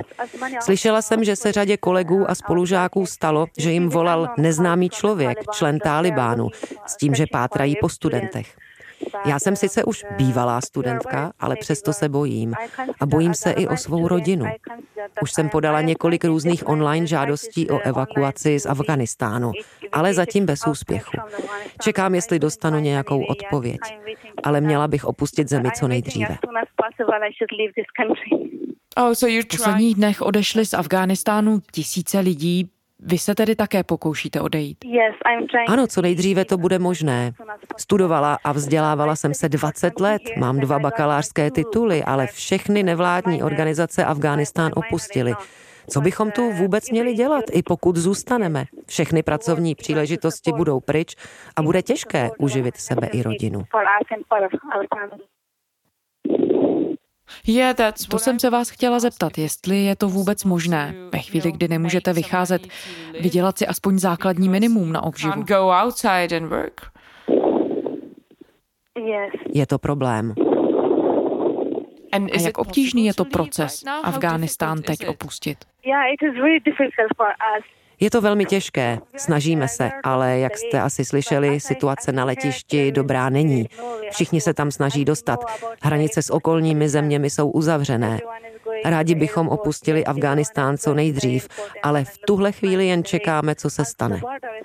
Slyšela 0.59 1.01
jsem, 1.01 1.23
že 1.23 1.35
se 1.35 1.51
řadě 1.51 1.77
kolegů 1.77 2.31
a 2.31 2.35
spolužáků 2.35 3.05
stalo, 3.05 3.45
že 3.57 3.71
jim 3.71 3.89
volal 3.89 4.27
neznámý 4.37 4.89
člověk, 4.89 5.37
člen 5.53 5.79
Talibánu, 5.79 6.47
s 6.85 6.97
tím, 6.97 7.15
že 7.15 7.25
pátrají 7.31 7.75
po 7.81 7.89
studentech. 7.89 8.57
Já 9.25 9.39
jsem 9.39 9.55
sice 9.55 9.83
už 9.83 10.05
bývalá 10.17 10.61
studentka, 10.61 11.33
ale 11.39 11.55
přesto 11.55 11.93
se 11.93 12.09
bojím. 12.09 12.53
A 12.99 13.05
bojím 13.05 13.33
se 13.33 13.51
i 13.51 13.67
o 13.67 13.77
svou 13.77 14.07
rodinu. 14.07 14.45
Už 15.21 15.31
jsem 15.31 15.49
podala 15.49 15.81
několik 15.81 16.25
různých 16.25 16.69
online 16.69 17.07
žádostí 17.07 17.69
o 17.69 17.79
evakuaci 17.79 18.59
z 18.59 18.65
Afganistánu, 18.65 19.51
ale 19.91 20.13
zatím 20.13 20.45
bez 20.45 20.67
úspěchu. 20.67 21.17
Čekám, 21.81 22.15
jestli 22.15 22.39
dostanu 22.39 22.79
nějakou 22.79 23.23
odpověď. 23.23 23.79
Ale 24.43 24.61
měla 24.61 24.87
bych 24.87 25.05
opustit 25.05 25.49
zemi 25.49 25.69
co 25.75 25.87
nejdříve. 25.87 26.37
Oh, 28.97 29.13
v 29.13 29.47
posledních 29.47 29.95
dnech 29.95 30.21
odešli 30.21 30.65
z 30.65 30.73
Afghánistánu 30.73 31.59
tisíce 31.71 32.19
lidí. 32.19 32.69
Vy 33.01 33.17
se 33.17 33.35
tedy 33.35 33.55
také 33.55 33.83
pokoušíte 33.83 34.41
odejít? 34.41 34.77
Ano, 35.67 35.87
co 35.87 36.01
nejdříve 36.01 36.45
to 36.45 36.57
bude 36.57 36.79
možné. 36.79 37.31
Studovala 37.77 38.37
a 38.43 38.51
vzdělávala 38.51 39.15
jsem 39.15 39.33
se 39.33 39.49
20 39.49 39.99
let, 39.99 40.21
mám 40.37 40.59
dva 40.59 40.79
bakalářské 40.79 41.51
tituly, 41.51 42.03
ale 42.03 42.27
všechny 42.27 42.83
nevládní 42.83 43.43
organizace 43.43 44.05
Afghánistán 44.05 44.71
opustily. 44.75 45.33
Co 45.89 46.01
bychom 46.01 46.31
tu 46.31 46.51
vůbec 46.51 46.91
měli 46.91 47.13
dělat, 47.13 47.43
i 47.51 47.63
pokud 47.63 47.95
zůstaneme? 47.95 48.65
Všechny 48.87 49.23
pracovní 49.23 49.75
příležitosti 49.75 50.51
budou 50.51 50.79
pryč 50.79 51.15
a 51.55 51.61
bude 51.61 51.81
těžké 51.81 52.29
uživit 52.39 52.77
sebe 52.77 53.07
i 53.07 53.23
rodinu. 53.23 53.63
To 58.09 58.19
jsem 58.19 58.39
se 58.39 58.49
vás 58.49 58.69
chtěla 58.69 58.99
zeptat, 58.99 59.37
jestli 59.37 59.77
je 59.83 59.95
to 59.95 60.09
vůbec 60.09 60.43
možné, 60.43 60.95
ve 61.13 61.19
chvíli, 61.19 61.51
kdy 61.51 61.67
nemůžete 61.67 62.13
vycházet, 62.13 62.67
vydělat 63.21 63.57
si 63.57 63.67
aspoň 63.67 63.99
základní 63.99 64.49
minimum 64.49 64.91
na 64.91 65.03
obživu. 65.03 65.33
Je 69.53 69.67
to 69.67 69.79
problém. 69.79 70.33
A 72.13 72.41
jak 72.41 72.57
obtížný 72.57 73.05
je 73.05 73.13
to 73.13 73.25
proces 73.25 73.83
Afghánistán 74.03 74.81
teď 74.81 75.07
opustit? 75.07 75.57
Je 78.01 78.09
to 78.09 78.21
velmi 78.21 78.45
těžké, 78.45 78.99
snažíme 79.17 79.67
se, 79.67 79.91
ale 80.03 80.39
jak 80.39 80.57
jste 80.57 80.81
asi 80.81 81.05
slyšeli, 81.05 81.59
situace 81.59 82.11
na 82.11 82.25
letišti 82.25 82.91
dobrá 82.91 83.29
není. 83.29 83.65
Všichni 84.11 84.41
se 84.41 84.53
tam 84.53 84.71
snaží 84.71 85.05
dostat. 85.05 85.39
Hranice 85.81 86.21
s 86.21 86.29
okolními 86.29 86.89
zeměmi 86.89 87.29
jsou 87.29 87.49
uzavřené. 87.49 88.19
Rádi 88.85 89.15
bychom 89.15 89.49
opustili 89.49 90.05
Afghánistán 90.05 90.77
co 90.77 90.93
nejdřív, 90.93 91.47
ale 91.83 92.03
v 92.03 92.17
tuhle 92.27 92.51
chvíli 92.51 92.87
jen 92.87 93.03
čekáme, 93.03 93.55
co 93.55 93.69
se 93.69 93.85
stane. 93.85 94.21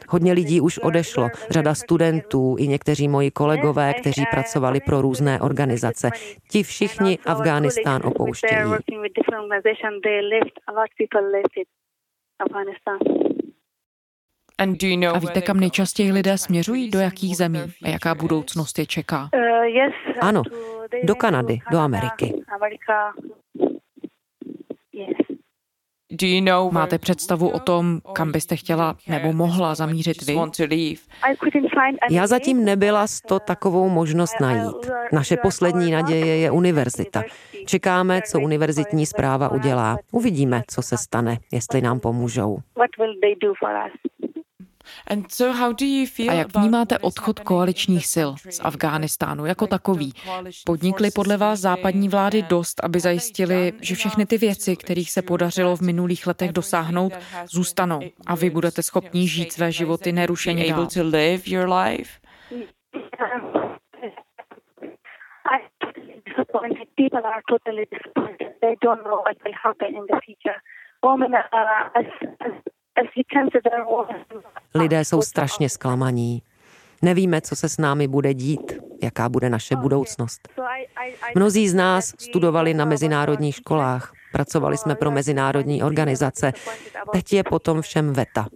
Hodně 0.09 0.33
lidí 0.33 0.61
už 0.61 0.79
odešlo, 0.79 1.29
řada 1.51 1.75
studentů 1.75 2.57
i 2.59 2.69
někteří 2.69 3.09
moji 3.09 3.31
kolegové, 3.31 3.95
kteří 3.95 4.25
pracovali 4.31 4.81
pro 4.81 5.03
různé 5.03 5.41
organizace. 5.41 6.11
Ti 6.51 6.63
všichni 6.63 7.19
Afghánistán 7.27 8.01
opouštějí. 8.05 8.63
A 14.59 15.19
víte, 15.19 15.43
kam 15.43 15.61
nejčastěji 15.61 16.13
lidé 16.13 16.39
směřují, 16.39 16.91
do 16.91 16.99
jakých 16.99 17.37
zemí 17.37 17.61
a 17.85 17.89
jaká 17.89 18.15
budoucnost 18.15 18.79
je 18.79 18.87
čeká? 18.87 19.29
Uh, 19.35 20.19
ano, 20.21 20.43
do 21.03 21.15
Kanady, 21.15 21.59
do 21.71 21.79
Ameriky. 21.79 22.35
Máte 26.71 26.99
představu 26.99 27.49
o 27.49 27.59
tom, 27.59 28.01
kam 28.13 28.33
byste 28.33 28.57
chtěla 28.57 28.97
nebo 29.09 29.33
mohla 29.33 29.75
zamířit 29.75 30.23
vy? 30.23 30.37
Já 32.11 32.27
zatím 32.27 32.65
nebyla 32.65 33.07
z 33.07 33.21
to 33.21 33.41
takovou 33.41 33.89
možnost 33.89 34.41
najít. 34.41 34.91
Naše 35.13 35.37
poslední 35.37 35.91
naděje 35.91 36.37
je 36.37 36.51
univerzita. 36.51 37.23
Čekáme, 37.67 38.23
co 38.23 38.41
univerzitní 38.41 39.07
zpráva 39.07 39.49
udělá. 39.49 39.97
Uvidíme, 40.13 40.63
co 40.67 40.83
se 40.83 40.97
stane, 40.99 41.39
jestli 41.53 41.81
nám 41.81 42.01
pomůžou. 42.01 42.59
A 46.29 46.33
jak 46.33 46.57
vnímáte 46.57 46.99
odchod 46.99 47.41
koaličních 47.41 48.07
sil 48.15 48.31
z 48.51 48.61
Afghánistánu 48.65 49.47
jako 49.47 49.67
takový? 49.67 50.13
Podnikly 50.67 51.11
podle 51.11 51.37
vás 51.37 51.61
západní 51.61 52.09
vlády 52.09 52.43
dost, 52.43 52.85
aby 52.85 53.01
zajistili, 53.01 53.73
že 53.81 53.95
všechny 53.95 54.27
ty 54.27 54.39
věci, 54.39 54.77
kterých 54.77 55.11
se 55.11 55.23
podařilo 55.23 55.77
v 55.77 55.81
minulých 55.81 56.27
letech 56.27 56.53
dosáhnout, 56.53 57.13
zůstanou 57.51 58.01
a 58.27 58.35
vy 58.35 58.51
budete 58.51 58.83
schopni 58.83 59.29
žít 59.29 59.53
své 59.53 59.73
životy 59.73 60.13
nerušeně 60.13 60.65
dál? 60.65 60.89
People 66.97 67.21
are 67.25 67.43
totally 67.49 67.87
disappointed. 67.91 68.57
They 68.61 68.77
don't 68.81 69.05
know 69.05 69.23
what 69.25 69.37
will 69.45 69.53
happen 69.63 69.95
in 69.95 70.07
the 70.09 70.21
future. 70.25 70.57
Women 71.03 71.35
are, 71.35 71.91
as, 71.95 72.07
as 72.41 72.53
Lidé 74.77 75.05
jsou 75.05 75.23
strašně 75.23 75.69
zklamaní. 75.69 76.43
Nevíme, 77.03 77.41
co 77.41 77.57
se 77.57 77.69
s 77.69 77.79
námi 77.79 78.09
bude 78.09 78.35
dít, 78.35 78.73
jaká 79.03 79.29
bude 79.29 79.51
naše 79.51 79.77
budoucnost. 79.77 80.49
Mnozí 81.35 81.69
z 81.69 81.75
nás 81.75 82.15
studovali 82.19 82.75
na 82.75 82.85
mezinárodních 82.85 83.55
školách, 83.55 84.13
pracovali 84.33 84.79
jsme 84.79 84.95
pro 84.95 85.11
mezinárodní 85.11 85.83
organizace. 85.83 86.53
Teď 87.13 87.33
je 87.33 87.45
potom 87.45 87.83
všem 87.83 88.13
veta. 88.13 88.47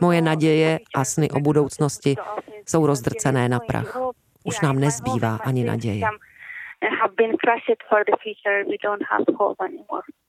Moje 0.00 0.22
naděje 0.22 0.78
a 0.94 1.04
sny 1.04 1.30
o 1.30 1.40
budoucnosti 1.40 2.16
jsou 2.68 2.86
rozdrcené 2.86 3.48
na 3.48 3.60
prach. 3.60 3.98
Už 4.44 4.60
nám 4.60 4.78
nezbývá 4.78 5.36
ani 5.36 5.64
naděje 5.64 6.06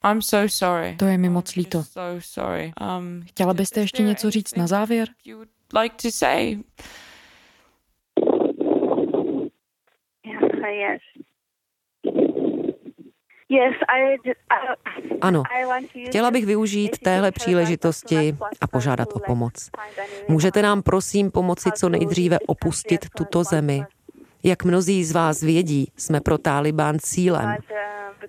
I'm 0.05 0.21
so 0.21 0.49
sorry. 0.49 0.95
To 0.95 1.05
je 1.05 1.17
mi 1.17 1.29
moc 1.29 1.55
líto. 1.55 1.83
So 1.83 2.01
sorry. 2.19 2.73
Um, 2.97 3.21
Chtěla 3.25 3.53
byste 3.53 3.79
ještě 3.79 4.03
něco 4.03 4.31
říct 4.31 4.55
na 4.55 4.67
závěr? 4.67 5.07
Like 5.81 5.95
to 6.01 6.11
say? 6.11 6.57
yes. 13.53 13.73
Ano, 15.21 15.43
chtěla 16.07 16.31
bych 16.31 16.45
využít 16.45 16.97
téhle 16.97 17.31
příležitosti 17.31 18.35
a 18.61 18.67
požádat 18.67 19.07
o 19.13 19.19
pomoc. 19.19 19.69
Můžete 20.27 20.61
nám 20.61 20.81
prosím 20.81 21.31
pomoci 21.31 21.69
co 21.75 21.89
nejdříve 21.89 22.39
opustit 22.39 23.05
tuto 23.17 23.43
zemi, 23.43 23.83
jak 24.43 24.63
mnozí 24.63 25.03
z 25.03 25.11
vás 25.11 25.41
vědí, 25.41 25.91
jsme 25.97 26.21
pro 26.21 26.37
Tálibán 26.37 26.99
cílem. 26.99 27.55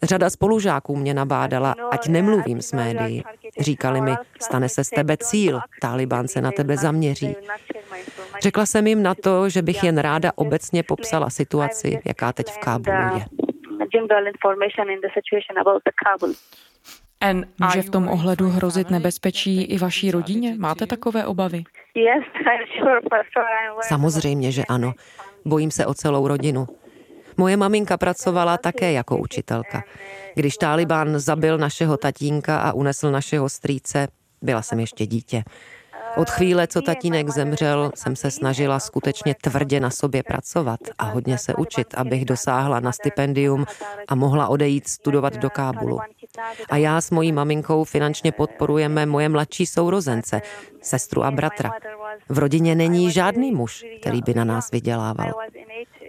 Řada 0.03 0.31
spolužáků 0.31 0.97
mě 0.97 1.15
nabádala, 1.15 1.75
ať 1.91 2.09
nemluvím 2.09 2.63
s 2.63 2.73
médií. 2.73 3.25
Říkali 3.61 4.01
mi, 4.01 4.15
stane 4.43 4.69
se 4.69 4.85
z 4.85 4.91
tebe 4.91 5.17
cíl, 5.17 5.61
Tálibán 5.81 6.29
se 6.29 6.41
na 6.41 6.53
tebe 6.53 6.77
zaměří. 6.77 7.37
Řekla 8.43 8.67
jsem 8.67 8.87
jim 8.87 9.03
na 9.03 9.15
to, 9.15 9.49
že 9.49 9.63
bych 9.63 9.85
jen 9.85 9.99
ráda 9.99 10.33
obecně 10.35 10.83
popsala 10.83 11.31
situaci, 11.31 12.01
jaká 12.05 12.33
teď 12.33 12.47
v 12.47 12.59
Kábulu 12.59 12.97
je. 13.19 13.25
Může 17.61 17.83
v 17.83 17.91
tom 17.91 18.09
ohledu 18.09 18.49
hrozit 18.49 18.91
nebezpečí 18.91 19.63
i 19.63 19.79
vaší 19.79 20.11
rodině? 20.11 20.55
Máte 20.59 20.87
takové 20.87 21.27
obavy? 21.27 21.65
Samozřejmě, 23.81 24.53
že 24.53 24.65
ano. 24.69 24.93
Bojím 25.45 25.71
se 25.71 25.87
o 25.87 25.95
celou 25.95 26.29
rodinu. 26.29 26.67
Moje 27.37 27.57
maminka 27.57 27.97
pracovala 27.97 28.59
také 28.59 28.93
jako 28.93 29.19
učitelka. 29.19 29.83
Když 30.35 30.57
Taliban 30.57 31.19
zabil 31.19 31.59
našeho 31.59 31.97
tatínka 31.97 32.59
a 32.59 32.73
unesl 32.73 33.11
našeho 33.11 33.49
strýce, 33.49 34.09
byla 34.43 34.63
jsem 34.63 34.81
ještě 34.81 35.07
dítě. 35.07 35.45
Od 36.17 36.31
chvíle, 36.31 36.67
co 36.67 36.83
tatínek 36.83 37.29
zemřel, 37.29 37.93
jsem 37.95 38.17
se 38.17 38.31
snažila 38.31 38.79
skutečně 38.79 39.35
tvrdě 39.35 39.81
na 39.81 39.91
sobě 39.91 40.23
pracovat 40.23 40.81
a 40.99 41.05
hodně 41.05 41.39
se 41.39 41.55
učit, 41.55 41.95
abych 41.97 42.25
dosáhla 42.25 42.81
na 42.81 42.93
stipendium 42.93 43.65
a 44.09 44.15
mohla 44.15 44.49
odejít 44.49 44.89
studovat 44.89 45.37
do 45.37 45.51
Kábulu. 45.51 46.01
A 46.71 46.77
já 46.77 47.01
s 47.01 47.11
mojí 47.11 47.33
maminkou 47.33 47.85
finančně 47.85 48.33
podporujeme 48.33 49.07
moje 49.07 49.29
mladší 49.29 49.67
sourozence, 49.67 50.43
sestru 50.83 51.25
a 51.25 51.31
bratra. 51.31 51.71
V 52.29 52.39
rodině 52.39 52.75
není 52.75 53.11
žádný 53.11 53.53
muž, 53.53 53.85
který 54.01 54.23
by 54.23 54.35
na 54.35 54.45
nás 54.45 54.71
vydělával. 54.71 55.33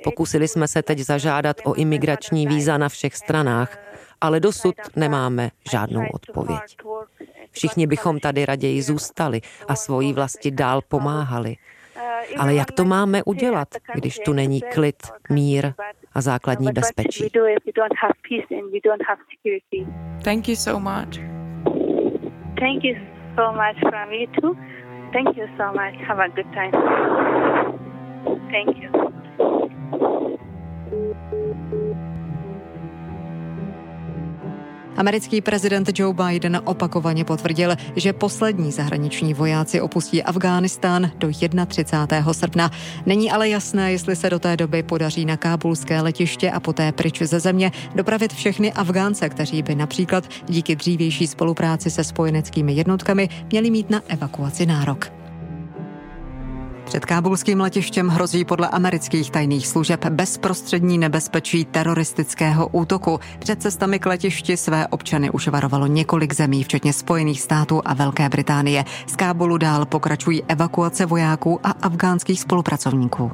Pokusili 0.04 0.48
jsme 0.48 0.68
se 0.68 0.84
teď 0.84 1.00
zažádat 1.00 1.58
o 1.64 1.74
imigrační 1.74 2.48
víza 2.48 2.78
na 2.78 2.90
všech 2.90 3.16
stranách, 3.16 3.78
ale 4.22 4.40
dosud 4.40 4.76
nemáme 4.96 5.52
žádnou 5.72 6.08
odpověď. 6.14 6.78
Všichni 7.56 7.88
bychom 7.88 8.20
tady 8.20 8.46
raději 8.46 8.82
zůstali 8.82 9.42
a 9.68 9.76
svojí 9.76 10.14
vlasti 10.14 10.52
dál 10.52 10.82
pomáhali. 10.88 11.56
Ale 12.38 12.54
jak 12.54 12.72
to 12.72 12.86
máme 12.86 13.24
udělat, 13.24 13.68
když 13.96 14.20
tu 14.20 14.34
není 14.34 14.62
klid, 14.62 14.96
mír 15.30 15.74
a 16.14 16.22
základní 16.22 16.68
bezpečí? 16.74 17.30
Thank 20.24 20.48
you 20.50 20.56
so 20.56 20.80
much. 20.80 21.20
Thank 22.60 22.84
you 22.84 22.96
so 23.36 23.52
much 23.52 23.80
from 23.80 24.12
you 24.12 24.28
too. 24.42 24.56
Thank 25.14 25.38
you 25.38 25.48
so 25.58 25.72
much. 25.72 26.08
Have 26.08 26.24
a 26.24 26.28
good 26.28 26.48
time. 26.54 26.72
Thank 28.52 28.78
you. 28.78 28.90
Americký 34.98 35.42
prezident 35.42 36.00
Joe 36.00 36.14
Biden 36.14 36.62
opakovaně 36.64 37.26
potvrdil, 37.26 37.76
že 37.96 38.14
poslední 38.14 38.72
zahraniční 38.72 39.34
vojáci 39.34 39.82
opustí 39.82 40.24
Afghánistán 40.24 41.12
do 41.18 41.30
31. 41.68 42.34
srpna. 42.34 42.72
Není 43.06 43.32
ale 43.32 43.50
jasné, 43.50 43.92
jestli 43.92 44.16
se 44.16 44.30
do 44.30 44.40
té 44.40 44.58
doby 44.58 44.84
podaří 44.84 45.26
na 45.26 45.38
kábulské 45.38 46.02
letiště 46.02 46.52
a 46.52 46.60
poté 46.60 46.92
pryč 46.92 47.22
ze 47.22 47.40
země 47.40 47.72
dopravit 47.96 48.34
všechny 48.34 48.74
Afgánce, 48.74 49.30
kteří 49.30 49.64
by 49.64 49.76
například 49.76 50.24
díky 50.48 50.76
dřívější 50.76 51.28
spolupráci 51.28 51.90
se 51.92 52.04
spojeneckými 52.04 52.74
jednotkami 52.74 53.30
měli 53.52 53.70
mít 53.70 53.90
na 53.90 54.02
evakuaci 54.08 54.66
nárok. 54.66 55.25
Před 56.86 57.06
kábulským 57.06 57.62
letištěm 57.62 58.08
hrozí 58.08 58.46
podle 58.46 58.68
amerických 58.68 59.32
tajných 59.32 59.68
služeb 59.68 60.06
bezprostřední 60.06 60.98
nebezpečí 60.98 61.66
teroristického 61.66 62.68
útoku. 62.68 63.20
Před 63.40 63.62
cestami 63.62 64.00
k 64.00 64.06
letišti 64.06 64.58
své 64.58 64.88
občany 64.88 65.32
už 65.32 65.48
varovalo 65.48 65.88
několik 65.88 66.34
zemí, 66.34 66.64
včetně 66.64 66.94
Spojených 66.94 67.42
států 67.42 67.82
a 67.86 67.94
Velké 67.94 68.30
Británie. 68.30 68.86
Z 69.08 69.16
Kábulu 69.16 69.58
dál 69.58 69.86
pokračují 69.86 70.44
evakuace 70.44 71.06
vojáků 71.06 71.60
a 71.64 71.70
afgánských 71.82 72.42
spolupracovníků. 72.42 73.32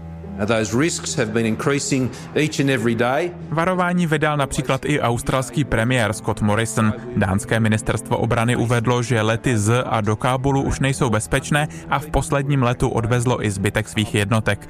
Varování 3.49 4.07
vydal 4.07 4.37
například 4.37 4.85
i 4.85 5.01
australský 5.01 5.63
premiér 5.63 6.13
Scott 6.13 6.41
Morrison. 6.41 6.93
Dánské 7.15 7.59
ministerstvo 7.59 8.17
obrany 8.17 8.55
uvedlo, 8.55 9.03
že 9.03 9.21
lety 9.21 9.57
z 9.57 9.83
a 9.85 10.01
do 10.01 10.15
Kábulu 10.15 10.61
už 10.61 10.79
nejsou 10.79 11.09
bezpečné 11.09 11.67
a 11.89 11.99
v 11.99 12.09
posledním 12.09 12.63
letu 12.63 12.89
odvezlo 12.89 13.45
i 13.45 13.51
zbytek 13.51 13.89
svých 13.89 14.15
jednotek. 14.15 14.69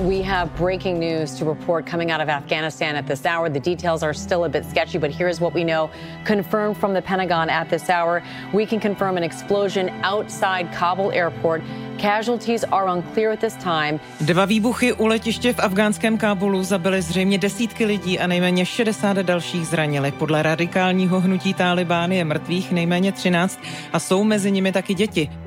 We 0.00 0.20
have 0.22 0.54
breaking 0.56 0.98
news 0.98 1.38
to 1.38 1.46
report 1.46 1.86
coming 1.86 2.10
out 2.10 2.20
of 2.20 2.28
Afghanistan 2.28 2.96
at 2.96 3.06
this 3.06 3.24
hour. 3.24 3.48
The 3.48 3.60
details 3.60 4.02
are 4.02 4.12
still 4.12 4.44
a 4.44 4.48
bit 4.48 4.66
sketchy, 4.66 4.98
but 4.98 5.10
here's 5.10 5.40
what 5.40 5.54
we 5.54 5.64
know 5.64 5.88
confirmed 6.26 6.76
from 6.76 6.92
the 6.92 7.00
Pentagon 7.00 7.48
at 7.48 7.70
this 7.70 7.88
hour. 7.88 8.22
We 8.52 8.66
can 8.66 8.78
confirm 8.78 9.16
an 9.16 9.22
explosion 9.22 9.88
outside 10.02 10.70
Kabul 10.72 11.12
airport. 11.12 11.62
Casualties 11.96 12.62
are 12.64 12.88
unclear 12.88 13.32
at 13.32 13.40
this 13.40 13.54
time. 13.54 13.98
Dva 14.20 14.44
výbuchy 14.44 14.92
u 14.92 15.06
letiště 15.06 15.52
v 15.52 15.58
afgánském 15.58 16.18
Kábulu 16.18 16.62
zabily 16.62 17.02
zřejmě 17.02 17.38
desítky 17.38 17.86
lidí 17.86 18.18
a 18.18 18.26
nejméně 18.26 18.66
60 18.66 19.16
dalších 19.16 19.66
zranili. 19.66 20.12
Podle 20.12 20.42
radikálního 20.42 21.20
hnutí 21.20 21.54
Tálibán 21.54 22.12
je 22.12 22.24
mrtvých 22.24 22.72
nejméně 22.72 23.12
13 23.12 23.60
a 23.92 23.98
jsou 23.98 24.24
mezi 24.24 24.50
nimi 24.50 24.72
taky 24.72 24.94
děti. 24.94 25.45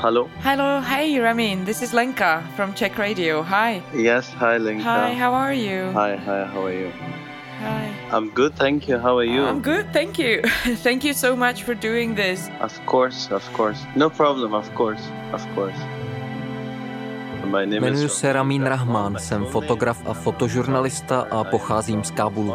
Hello. 0.00 0.30
Hello. 0.40 0.80
Hey, 0.80 1.20
Ramin. 1.20 1.66
This 1.66 1.82
is 1.82 1.92
Lenka 1.92 2.42
from 2.56 2.72
Czech 2.72 2.96
Radio. 2.96 3.42
Hi. 3.42 3.82
Yes. 3.94 4.32
Hi, 4.38 4.56
Lenka. 4.56 4.82
Hi. 4.82 5.12
How 5.12 5.34
are 5.34 5.52
you? 5.52 5.92
Hi. 5.92 6.16
Hi. 6.16 6.46
How 6.46 6.64
are 6.64 6.72
you? 6.72 6.90
Hi. 7.60 7.92
I'm 8.10 8.30
good, 8.30 8.54
thank 8.56 8.88
you. 8.88 8.96
How 8.98 9.18
are 9.18 9.28
you? 9.28 9.44
I'm 9.44 9.60
good, 9.60 9.92
thank 9.92 10.18
you. 10.18 10.40
thank 10.82 11.04
you 11.04 11.12
so 11.12 11.36
much 11.36 11.64
for 11.64 11.74
doing 11.74 12.14
this. 12.14 12.48
Of 12.60 12.80
course, 12.86 13.30
of 13.30 13.44
course. 13.52 13.84
No 13.94 14.08
problem, 14.08 14.54
of 14.54 14.74
course, 14.74 15.02
of 15.34 15.46
course. 15.54 15.76
Jmenuji 17.44 18.08
se 18.08 18.32
Ramin 18.32 18.66
Rahman, 18.66 19.18
jsem 19.18 19.44
fotograf 19.44 20.06
a 20.06 20.14
fotožurnalista 20.14 21.26
a 21.30 21.44
pocházím 21.44 22.04
z 22.04 22.10
Kábulu. 22.10 22.54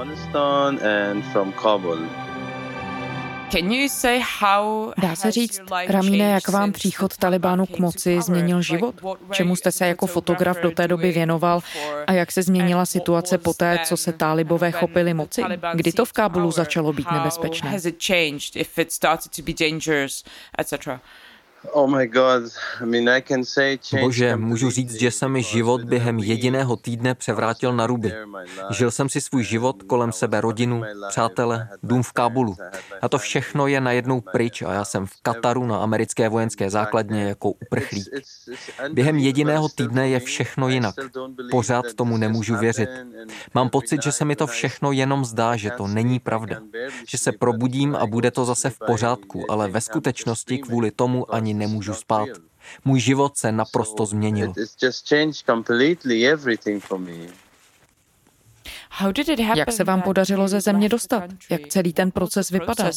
Dá 4.98 5.16
se 5.16 5.32
říct, 5.32 5.62
Ramíne, 5.88 6.24
jak 6.30 6.48
vám 6.50 6.72
příchod 6.72 7.18
Talibánu 7.18 7.66
k 7.66 7.80
moci 7.80 8.22
změnil 8.22 8.62
život? 8.62 8.96
Čemu 9.32 9.56
jste 9.56 9.72
se 9.72 9.88
jako 9.88 10.08
fotograf 10.08 10.58
do 10.62 10.72
té 10.72 10.88
doby 10.88 11.12
věnoval 11.12 11.62
a 12.08 12.14
jak 12.14 12.32
se 12.32 12.44
změnila 12.44 12.86
situace 12.86 13.38
poté, 13.38 13.80
co 13.86 13.98
se 13.98 14.14
tálibové 14.14 14.72
chopili 14.72 15.14
moci? 15.14 15.44
Kdy 15.74 15.92
to 15.92 16.06
v 16.06 16.14
Kábulu 16.14 16.52
začalo 16.52 16.94
být 16.94 17.12
nebezpečné? 17.12 17.80
Oh 21.72 21.92
Bože, 24.02 24.36
můžu 24.36 24.70
říct, 24.70 24.94
že 24.94 25.12
se 25.12 25.28
mi 25.28 25.44
život 25.44 25.82
během 25.82 26.20
jediného 26.20 26.76
týdne 26.76 27.16
převrátil 27.16 27.74
na 27.74 27.88
ruby. 27.88 28.14
Žil 28.70 28.92
jsem 28.92 29.10
si 29.10 29.22
svůj 29.22 29.44
život, 29.44 29.84
kolem 29.84 30.12
sebe 30.12 30.42
rodinu, 30.42 30.84
přátele, 31.10 31.70
dům 31.84 32.04
v 32.04 32.12
Kábulu. 32.12 32.56
A 33.02 33.10
to 33.10 33.18
všechno 33.18 33.68
je 33.68 33.82
najednou 33.82 34.22
pryč 34.22 34.62
a 34.62 34.74
já 34.74 34.86
jsem 34.86 35.06
v 35.06 35.22
Kataru 35.22 35.66
na 35.66 35.78
americké 35.78 36.30
vojenské 36.30 36.70
základně 36.70 37.24
jako 37.24 37.52
uprchlík. 37.52 38.08
Během 38.94 39.18
jediného 39.18 39.70
týdne 39.70 40.10
je 40.10 40.20
všechno 40.20 40.70
jinak. 40.70 40.96
Pořád 41.52 41.86
tomu 41.96 42.18
nemůžu 42.18 42.58
věřit. 42.58 42.90
Mám 43.54 43.70
pocit, 43.70 44.04
že 44.04 44.12
se 44.12 44.26
mi 44.26 44.36
to 44.36 44.48
všechno 44.48 44.92
jenom 44.92 45.26
zdá, 45.26 45.56
že 45.56 45.72
to 45.72 45.88
není 45.88 46.20
pravda. 46.20 46.60
Že 47.08 47.18
se 47.18 47.32
probudím 47.32 47.96
a 47.96 48.06
bude 48.06 48.32
to 48.32 48.46
zase 48.46 48.70
v 48.70 48.80
pořádku, 48.88 49.52
ale 49.52 49.70
ve 49.70 49.82
skutečnosti 49.82 50.58
kvůli 50.58 50.92
tomu 50.92 51.34
ani 51.34 51.54
nemůžu 51.56 51.94
spát. 51.94 52.28
Můj 52.86 53.00
život 53.00 53.38
se 53.38 53.52
naprosto 53.52 54.06
změnil. 54.06 54.54
Jak 59.56 59.72
se 59.72 59.84
vám 59.84 60.02
podařilo 60.02 60.48
ze 60.48 60.62
země 60.62 60.90
dostat? 60.90 61.24
Jak 61.50 61.68
celý 61.68 61.94
ten 61.94 62.12
proces 62.12 62.50
vypadá? 62.50 62.92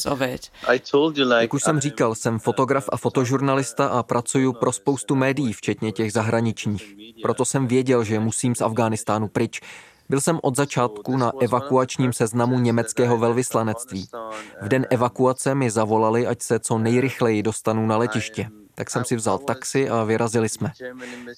Jak 1.40 1.54
už 1.54 1.62
jsem 1.62 1.80
říkal, 1.80 2.14
jsem 2.14 2.38
fotograf 2.38 2.88
a 2.92 2.96
fotožurnalista 2.96 3.86
a 3.86 4.02
pracuji 4.02 4.52
pro 4.52 4.72
spoustu 4.72 5.14
médií, 5.14 5.52
včetně 5.52 5.92
těch 5.92 6.12
zahraničních. 6.12 6.94
Proto 7.22 7.44
jsem 7.44 7.66
věděl, 7.66 8.04
že 8.04 8.20
musím 8.20 8.54
z 8.54 8.60
Afghánistánu 8.60 9.28
pryč. 9.28 9.60
Byl 10.08 10.20
jsem 10.20 10.38
od 10.42 10.56
začátku 10.56 11.16
na 11.16 11.32
evakuačním 11.40 12.12
seznamu 12.12 12.58
německého 12.58 13.18
velvyslanectví. 13.18 14.08
V 14.62 14.68
den 14.68 14.86
evakuace 14.90 15.54
mi 15.54 15.70
zavolali, 15.70 16.26
ať 16.26 16.42
se 16.42 16.58
co 16.58 16.78
nejrychleji 16.78 17.42
dostanu 17.42 17.86
na 17.86 17.96
letiště. 17.96 18.48
Tak 18.74 18.90
jsem 18.90 19.04
si 19.04 19.16
vzal 19.16 19.38
taxi 19.38 19.88
a 19.88 20.04
vyrazili 20.04 20.48
jsme. 20.48 20.72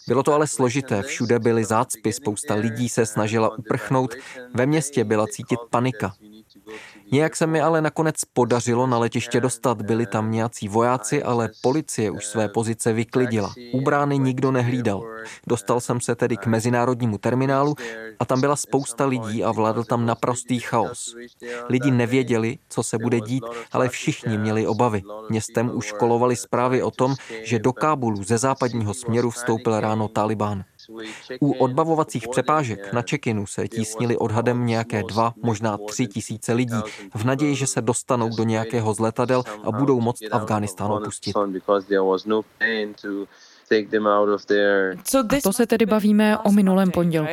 Bylo 0.09 0.23
to 0.23 0.35
ale 0.35 0.47
složité, 0.47 1.03
všude 1.03 1.39
byly 1.39 1.65
zácpy, 1.65 2.13
spousta 2.13 2.55
lidí 2.55 2.89
se 2.89 3.07
snažila 3.07 3.59
uprchnout, 3.59 4.15
ve 4.55 4.67
městě 4.67 5.05
byla 5.05 5.27
cítit 5.27 5.61
panika. 5.71 6.13
Nějak 7.13 7.37
se 7.37 7.47
mi 7.47 7.61
ale 7.61 7.81
nakonec 7.81 8.17
podařilo 8.33 8.87
na 8.87 8.99
letiště 8.99 9.41
dostat. 9.41 9.83
Byli 9.83 10.07
tam 10.07 10.31
nějací 10.31 10.69
vojáci, 10.69 11.23
ale 11.23 11.51
policie 11.63 12.11
už 12.11 12.27
své 12.27 12.49
pozice 12.49 12.93
vyklidila. 12.93 13.55
U 13.73 13.81
brány 13.81 14.19
nikdo 14.19 14.51
nehlídal. 14.51 15.03
Dostal 15.47 15.81
jsem 15.81 16.01
se 16.01 16.15
tedy 16.15 16.37
k 16.37 16.47
mezinárodnímu 16.47 17.19
terminálu 17.19 17.75
a 18.21 18.25
tam 18.25 18.41
byla 18.41 18.57
spousta 18.57 19.07
lidí 19.07 19.45
a 19.45 19.53
vládl 19.53 19.85
tam 19.85 20.07
naprostý 20.07 20.59
chaos. 20.59 21.15
Lidi 21.69 21.91
nevěděli, 21.91 22.59
co 22.69 22.83
se 22.83 22.99
bude 22.99 23.21
dít, 23.21 23.45
ale 23.73 23.89
všichni 23.89 24.39
měli 24.39 24.67
obavy. 24.67 25.03
Městem 25.31 25.71
už 25.75 25.93
kolovaly 25.93 26.37
zprávy 26.37 26.83
o 26.83 26.91
tom, 26.91 27.15
že 27.45 27.59
do 27.59 27.73
Kábulu 27.73 28.25
ze 28.25 28.39
západního 28.39 28.95
směru 28.95 29.31
vstoupil 29.31 29.81
ráno 29.81 30.09
Taliban. 30.09 30.65
U 31.41 31.53
odbavovacích 31.53 32.29
přepážek 32.29 32.93
na 32.93 33.03
Čekinu 33.03 33.47
se 33.47 33.69
tísnili 33.69 34.17
odhadem 34.17 34.67
nějaké 34.67 35.03
dva, 35.03 35.35
možná 35.43 35.79
tři 35.89 36.07
tisíce 36.07 36.53
lidí 36.53 36.81
v 37.15 37.25
naději, 37.25 37.55
že 37.55 37.67
se 37.67 37.83
dostanou 37.83 38.37
do 38.37 38.45
nějakého 38.45 38.95
z 38.95 38.99
letadel 38.99 39.43
a 39.65 39.73
budou 39.73 40.01
moct 40.01 40.23
Afghánistán 40.33 40.93
opustit. 40.93 41.35
A 43.73 45.41
to 45.43 45.53
se 45.53 45.67
tedy 45.67 45.87
bavíme 45.87 46.39
o 46.39 46.53
minulém 46.53 46.91
pondělku. 46.91 47.33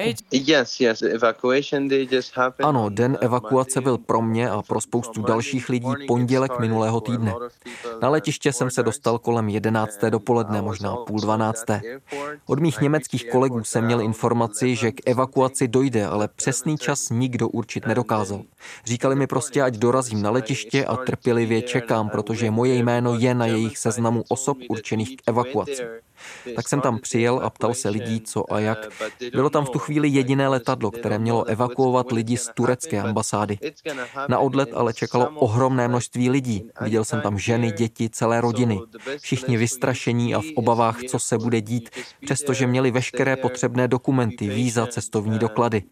Ano, 2.63 2.89
den 2.89 3.17
evakuace 3.21 3.82
byl 3.82 3.97
pro 3.97 4.21
mě 4.21 4.50
a 4.50 4.62
pro 4.62 4.82
spoustu 4.82 5.21
dalších 5.21 5.69
lidí 5.69 5.89
pondělek 6.08 6.60
minulého 6.60 7.02
týdne. 7.02 7.34
Na 8.02 8.10
letiště 8.10 8.54
jsem 8.54 8.69
se 8.69 8.84
dostal 8.84 9.19
kolem 9.19 9.50
11. 9.50 10.00
dopoledne, 10.10 10.62
možná 10.62 10.95
půl 10.95 11.19
12. 11.19 11.65
Od 12.45 12.60
mých 12.60 12.82
německých 12.82 13.30
kolegů 13.30 13.63
jsem 13.63 13.86
měl 13.86 14.02
informaci, 14.02 14.76
že 14.76 14.91
k 14.91 15.10
evakuaci 15.10 15.67
dojde, 15.67 16.06
ale 16.06 16.28
přesný 16.36 16.78
čas 16.78 17.10
nikdo 17.10 17.50
určit 17.50 17.86
nedokázal. 17.86 18.41
Říkali 18.86 19.15
mi 19.15 19.28
prostě, 19.28 19.62
ať 19.62 19.73
dorazím 19.73 20.21
na 20.21 20.30
letiště 20.30 20.86
a 20.86 20.95
trpělivě 20.95 21.62
čekám, 21.62 22.10
protože 22.10 22.52
moje 22.52 22.76
jméno 22.76 23.15
je 23.19 23.36
na 23.36 23.45
jejich 23.45 23.78
seznamu 23.78 24.23
osob 24.30 24.58
určených 24.69 25.17
k 25.17 25.21
evakuaci. 25.28 25.84
Tak 26.56 26.68
jsem 26.68 26.82
tam 26.82 27.00
přijel 27.00 27.40
a 27.44 27.50
ptal 27.50 27.74
se 27.74 27.90
lidí, 27.90 28.22
co 28.22 28.54
a 28.54 28.60
jak. 28.60 28.90
Bylo 29.32 29.50
tam 29.50 29.66
v 29.66 29.70
tu 29.70 29.80
chvíli 29.80 30.10
jediné 30.10 30.48
letadlo, 30.48 30.92
které 30.92 31.20
mělo 31.20 31.44
evakuovat 31.44 32.12
lidi 32.12 32.38
z 32.38 32.50
turecké 32.54 33.02
ambasády. 33.02 33.60
Na 34.30 34.40
odlet 34.40 34.70
ale 34.74 34.94
čekalo 34.94 35.30
ohromné 35.30 35.88
množství 35.88 36.30
lidí. 36.30 36.70
Viděl 36.82 37.06
jsem 37.06 37.22
tam 37.22 37.40
ženy, 37.40 37.72
děti, 37.72 38.10
celé 38.10 38.42
rodiny. 38.42 38.80
Všichni 39.22 39.58
vystrašení 39.58 40.36
a 40.36 40.42
v 40.42 40.52
obavách, 40.56 41.04
co 41.04 41.20
se 41.20 41.38
bude 41.38 41.62
dít, 41.62 41.90
přestože 42.26 42.68
měli 42.68 42.92
veškeré 42.92 43.36
potřebné 43.36 43.88
dokumenty, 43.88 44.50
víza, 44.50 44.88
cestovní 44.88 45.40
doklady. 45.40 45.84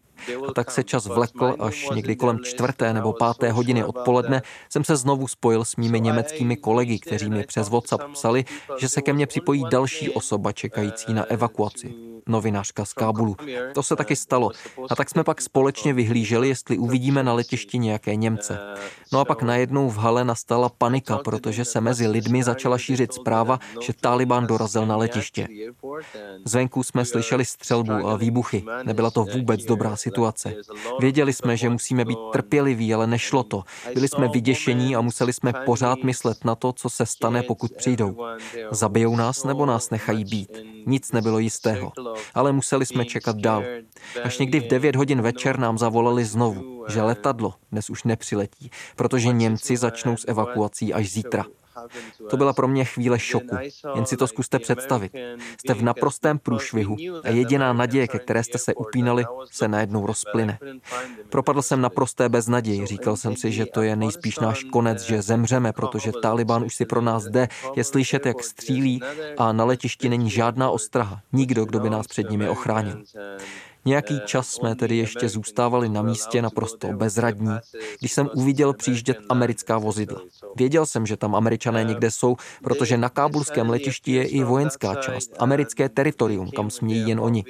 A 0.48 0.52
tak 0.52 0.70
se 0.70 0.84
čas 0.84 1.06
vlekl, 1.06 1.56
až 1.58 1.88
někdy 1.94 2.16
kolem 2.16 2.38
čtvrté 2.44 2.92
nebo 2.92 3.12
páté 3.12 3.52
hodiny 3.52 3.84
odpoledne 3.84 4.42
jsem 4.68 4.84
se 4.84 4.96
znovu 4.96 5.28
spojil 5.28 5.64
s 5.64 5.76
mými 5.76 6.00
německými 6.00 6.56
kolegy, 6.56 6.98
kteří 6.98 7.30
mi 7.30 7.44
přes 7.44 7.68
WhatsApp 7.68 8.04
psali, 8.12 8.44
že 8.78 8.88
se 8.88 9.02
ke 9.02 9.12
mně 9.12 9.26
připojí 9.26 9.64
další 9.70 10.10
osoba 10.10 10.52
čekající 10.52 11.14
na 11.14 11.24
evakuaci 11.24 12.15
novinářka 12.26 12.84
z 12.84 12.92
Kábulu. 12.92 13.36
To 13.74 13.82
se 13.82 13.96
taky 13.96 14.16
stalo. 14.16 14.50
A 14.90 14.96
tak 14.96 15.10
jsme 15.10 15.24
pak 15.24 15.42
společně 15.42 15.92
vyhlíželi, 15.92 16.48
jestli 16.48 16.78
uvidíme 16.78 17.22
na 17.22 17.32
letišti 17.32 17.78
nějaké 17.78 18.16
Němce. 18.16 18.58
No 19.12 19.20
a 19.20 19.24
pak 19.24 19.42
najednou 19.42 19.90
v 19.90 19.96
hale 19.96 20.24
nastala 20.24 20.68
panika, 20.68 21.18
protože 21.18 21.64
se 21.64 21.80
mezi 21.80 22.06
lidmi 22.06 22.44
začala 22.44 22.78
šířit 22.78 23.12
zpráva, 23.12 23.58
že 23.80 23.92
Taliban 24.00 24.46
dorazil 24.46 24.86
na 24.86 24.96
letiště. 24.96 25.48
Zvenku 26.44 26.82
jsme 26.82 27.04
slyšeli 27.04 27.44
střelbu 27.44 27.92
a 27.92 28.16
výbuchy. 28.16 28.64
Nebyla 28.84 29.10
to 29.10 29.24
vůbec 29.24 29.64
dobrá 29.64 29.96
situace. 29.96 30.54
Věděli 31.00 31.32
jsme, 31.32 31.56
že 31.56 31.68
musíme 31.68 32.04
být 32.04 32.18
trpěliví, 32.32 32.94
ale 32.94 33.06
nešlo 33.06 33.42
to. 33.42 33.62
Byli 33.94 34.08
jsme 34.08 34.28
vyděšení 34.28 34.96
a 34.96 35.00
museli 35.00 35.32
jsme 35.32 35.52
pořád 35.52 35.98
myslet 36.02 36.44
na 36.44 36.54
to, 36.54 36.72
co 36.72 36.90
se 36.90 37.06
stane, 37.06 37.42
pokud 37.42 37.72
přijdou. 37.72 38.16
Zabijou 38.70 39.16
nás 39.16 39.44
nebo 39.44 39.66
nás 39.66 39.90
nechají 39.90 40.24
být. 40.24 40.75
Nic 40.86 41.12
nebylo 41.12 41.38
jistého 41.38 41.92
ale 42.34 42.52
museli 42.52 42.86
jsme 42.86 43.04
čekat 43.04 43.36
dál. 43.36 43.64
Až 44.22 44.38
někdy 44.38 44.60
v 44.60 44.66
9 44.66 44.96
hodin 44.96 45.22
večer 45.22 45.58
nám 45.58 45.78
zavolali 45.78 46.24
znovu, 46.24 46.84
že 46.88 47.02
letadlo 47.02 47.54
dnes 47.72 47.90
už 47.90 48.04
nepřiletí, 48.04 48.70
protože 48.96 49.32
Němci 49.32 49.76
začnou 49.76 50.16
s 50.16 50.28
evakuací 50.28 50.94
až 50.94 51.10
zítra. 51.10 51.44
To 52.30 52.36
byla 52.36 52.52
pro 52.52 52.68
mě 52.68 52.84
chvíle 52.84 53.18
šoku. 53.18 53.56
Jen 53.94 54.06
si 54.06 54.16
to 54.16 54.26
zkuste 54.26 54.58
představit. 54.58 55.12
Jste 55.58 55.74
v 55.74 55.82
naprostém 55.82 56.38
průšvihu 56.38 56.96
a 57.24 57.28
jediná 57.28 57.72
naděje, 57.72 58.08
ke 58.08 58.18
které 58.18 58.44
jste 58.44 58.58
se 58.58 58.74
upínali, 58.74 59.24
se 59.50 59.68
najednou 59.68 60.06
rozplyne. 60.06 60.58
Propadl 61.28 61.62
jsem 61.62 61.80
naprosté 61.80 62.28
beznaději. 62.28 62.86
Říkal 62.86 63.16
jsem 63.16 63.36
si, 63.36 63.52
že 63.52 63.66
to 63.66 63.82
je 63.82 63.96
nejspíš 63.96 64.38
náš 64.38 64.64
konec, 64.64 65.02
že 65.02 65.22
zemřeme, 65.22 65.72
protože 65.72 66.12
Taliban 66.22 66.64
už 66.64 66.74
si 66.74 66.84
pro 66.84 67.00
nás 67.00 67.24
jde. 67.24 67.48
Je 67.76 67.84
slyšet, 67.84 68.26
jak 68.26 68.44
střílí 68.44 69.00
a 69.38 69.52
na 69.52 69.64
letišti 69.64 70.08
není 70.08 70.30
žádná 70.30 70.70
ostraha. 70.70 71.20
Nikdo, 71.32 71.64
kdo 71.64 71.80
by 71.80 71.90
nás 71.90 72.06
před 72.06 72.30
nimi 72.30 72.48
ochránil. 72.48 73.02
Nějaký 73.86 74.20
čas 74.24 74.48
jsme 74.48 74.74
tedy 74.74 74.96
ještě 74.96 75.28
zůstávali 75.28 75.88
na 75.88 76.02
místě 76.02 76.42
naprosto 76.42 76.88
bezradní, 76.92 77.50
když 77.98 78.12
jsem 78.12 78.30
uviděl 78.34 78.72
přijíždět 78.72 79.18
americká 79.28 79.78
vozidla. 79.78 80.20
Věděl 80.56 80.86
jsem, 80.86 81.06
že 81.06 81.16
tam 81.16 81.34
američané 81.34 81.84
někde 81.84 82.10
jsou, 82.10 82.36
protože 82.62 82.96
na 82.96 83.08
kábulském 83.08 83.70
letišti 83.70 84.12
je 84.12 84.24
i 84.24 84.44
vojenská 84.44 84.94
část, 84.94 85.30
americké 85.38 85.88
teritorium, 85.88 86.50
kam 86.50 86.70
smějí 86.70 87.08
jen 87.08 87.20
oni. 87.20 87.44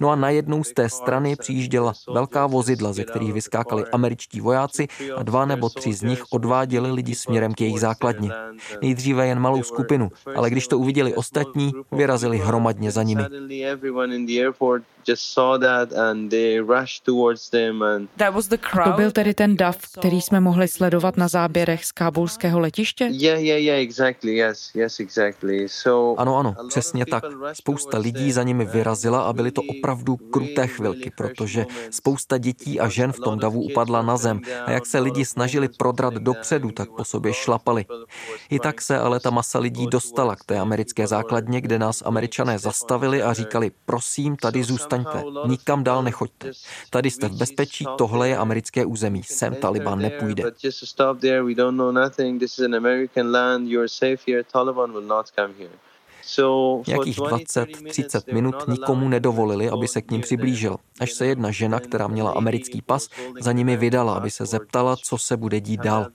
No 0.00 0.10
a 0.10 0.16
najednou 0.16 0.64
z 0.64 0.72
té 0.72 0.88
strany 0.88 1.36
přijížděla 1.36 1.92
velká 2.14 2.46
vozidla, 2.46 2.92
ze 2.92 3.04
kterých 3.04 3.32
vyskákali 3.32 3.84
američtí 3.92 4.40
vojáci 4.40 4.88
a 5.16 5.22
dva 5.22 5.44
nebo 5.44 5.68
tři 5.68 5.92
z 5.92 6.02
nich 6.02 6.22
odváděli 6.30 6.92
lidi 6.92 7.14
směrem 7.14 7.54
k 7.54 7.60
jejich 7.60 7.80
základně. 7.80 8.30
Nejdříve 8.82 9.26
jen 9.26 9.40
malou 9.40 9.62
skupinu, 9.62 10.10
ale 10.36 10.50
když 10.50 10.68
to 10.68 10.78
uviděli 10.78 11.14
ostatní, 11.14 11.72
vyrazili 11.92 12.38
hromadně 12.38 12.90
za 12.90 13.02
nimi 13.02 13.22
just 15.08 15.32
saw 15.32 15.58
that 15.60 15.92
and 15.92 16.30
they 16.30 16.60
rushed 16.60 17.04
towards 17.04 17.50
them 17.50 17.82
and 17.82 18.08
That 18.16 18.34
was 18.34 18.48
the 18.48 18.56
crowd. 18.56 18.90
To 18.90 18.96
byl 18.96 19.10
tedy 19.10 19.34
ten 19.34 19.56
dav, 19.56 19.76
který 19.98 20.20
jsme 20.20 20.40
mohli 20.40 20.68
sledovat 20.68 21.16
na 21.16 21.28
záběrech 21.28 21.84
z 21.84 21.92
kábulského 21.92 22.60
letiště? 22.60 23.04
Yeah, 23.04 23.40
yeah, 23.40 23.62
yeah, 23.62 23.78
exactly. 23.78 24.36
Yes, 24.36 24.70
yes, 24.74 25.00
exactly. 25.00 25.68
So 25.68 26.20
Ano, 26.20 26.36
ano, 26.36 26.54
přesně 26.68 27.06
tak. 27.06 27.24
Spousta 27.52 27.98
lidí 27.98 28.32
za 28.32 28.42
nimi 28.42 28.64
vyrazila 28.64 29.22
a 29.22 29.32
byly 29.32 29.50
to 29.50 29.62
opravdu 29.62 30.16
kruté 30.16 30.66
chvilky, 30.66 31.12
protože 31.16 31.66
spousta 31.90 32.38
dětí 32.38 32.80
a 32.80 32.88
žen 32.88 33.12
v 33.12 33.20
tom 33.20 33.38
davu 33.38 33.62
upadla 33.62 34.02
na 34.02 34.16
zem 34.16 34.40
a 34.66 34.70
jak 34.70 34.86
se 34.86 34.98
lidi 34.98 35.24
snažili 35.24 35.68
prodrat 35.68 36.14
dopředu, 36.14 36.70
tak 36.70 36.88
po 36.96 37.04
sobě 37.04 37.32
šlapali. 37.34 37.84
I 38.50 38.58
tak 38.58 38.82
se 38.82 38.98
ale 38.98 39.20
ta 39.20 39.30
masa 39.30 39.58
lidí 39.58 39.86
dostala 39.86 40.36
k 40.36 40.44
té 40.44 40.58
americké 40.58 41.06
základně, 41.06 41.60
kde 41.60 41.78
nás 41.78 42.02
američané 42.06 42.58
zastavili 42.58 43.22
a 43.22 43.32
říkali, 43.32 43.70
prosím, 43.86 44.36
tady 44.36 44.64
zůstaň 44.64 44.97
zůstaňte, 45.02 45.48
nikam 45.48 45.84
dál 45.84 46.02
nechoďte. 46.02 46.52
Tady 46.90 47.10
jste 47.10 47.28
v 47.28 47.36
bezpečí, 47.36 47.84
tohle 47.98 48.28
je 48.28 48.36
americké 48.36 48.84
území, 48.84 49.22
sem 49.22 49.54
Taliban 49.54 49.98
nepůjde. 49.98 50.44
Taliban 54.52 54.92
will 54.92 55.02
not 55.02 55.26
come 55.26 55.54
here. 55.58 55.87
Nějakých 56.86 57.18
20-30 57.18 58.34
minut 58.34 58.54
nikomu 58.68 59.08
nedovolili, 59.08 59.70
aby 59.70 59.88
se 59.88 60.02
k 60.02 60.10
ním 60.10 60.20
přiblížil, 60.20 60.76
až 61.00 61.12
se 61.12 61.26
jedna 61.26 61.50
žena, 61.50 61.80
která 61.80 62.06
měla 62.06 62.30
americký 62.30 62.82
pas, 62.82 63.08
za 63.40 63.52
nimi 63.52 63.76
vydala, 63.76 64.14
aby 64.14 64.30
se 64.30 64.46
zeptala, 64.46 64.96
co 64.96 65.18
se 65.18 65.36
bude 65.36 65.60
dít 65.60 65.80
dál. 65.80 66.06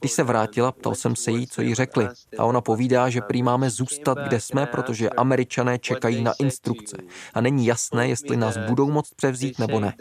Když 0.00 0.12
se 0.12 0.22
vrátila, 0.22 0.72
ptal 0.72 0.94
jsem 0.94 1.16
se 1.16 1.30
jí, 1.30 1.46
co 1.46 1.62
jí 1.62 1.74
řekli. 1.74 2.08
A 2.38 2.44
ona 2.44 2.60
povídá, 2.60 3.08
že 3.08 3.20
prý 3.20 3.42
máme 3.42 3.70
zůstat, 3.70 4.18
kde 4.28 4.40
jsme, 4.40 4.66
protože 4.66 5.10
američané 5.10 5.78
čekají 5.78 6.22
na 6.22 6.32
instrukce. 6.38 6.96
A 7.34 7.40
není 7.40 7.66
jasné, 7.66 8.08
jestli 8.08 8.36
nás 8.36 8.56
budou 8.56 8.90
moct 8.90 9.14
převzít 9.14 9.58
nebo 9.58 9.80
ne. 9.80 9.94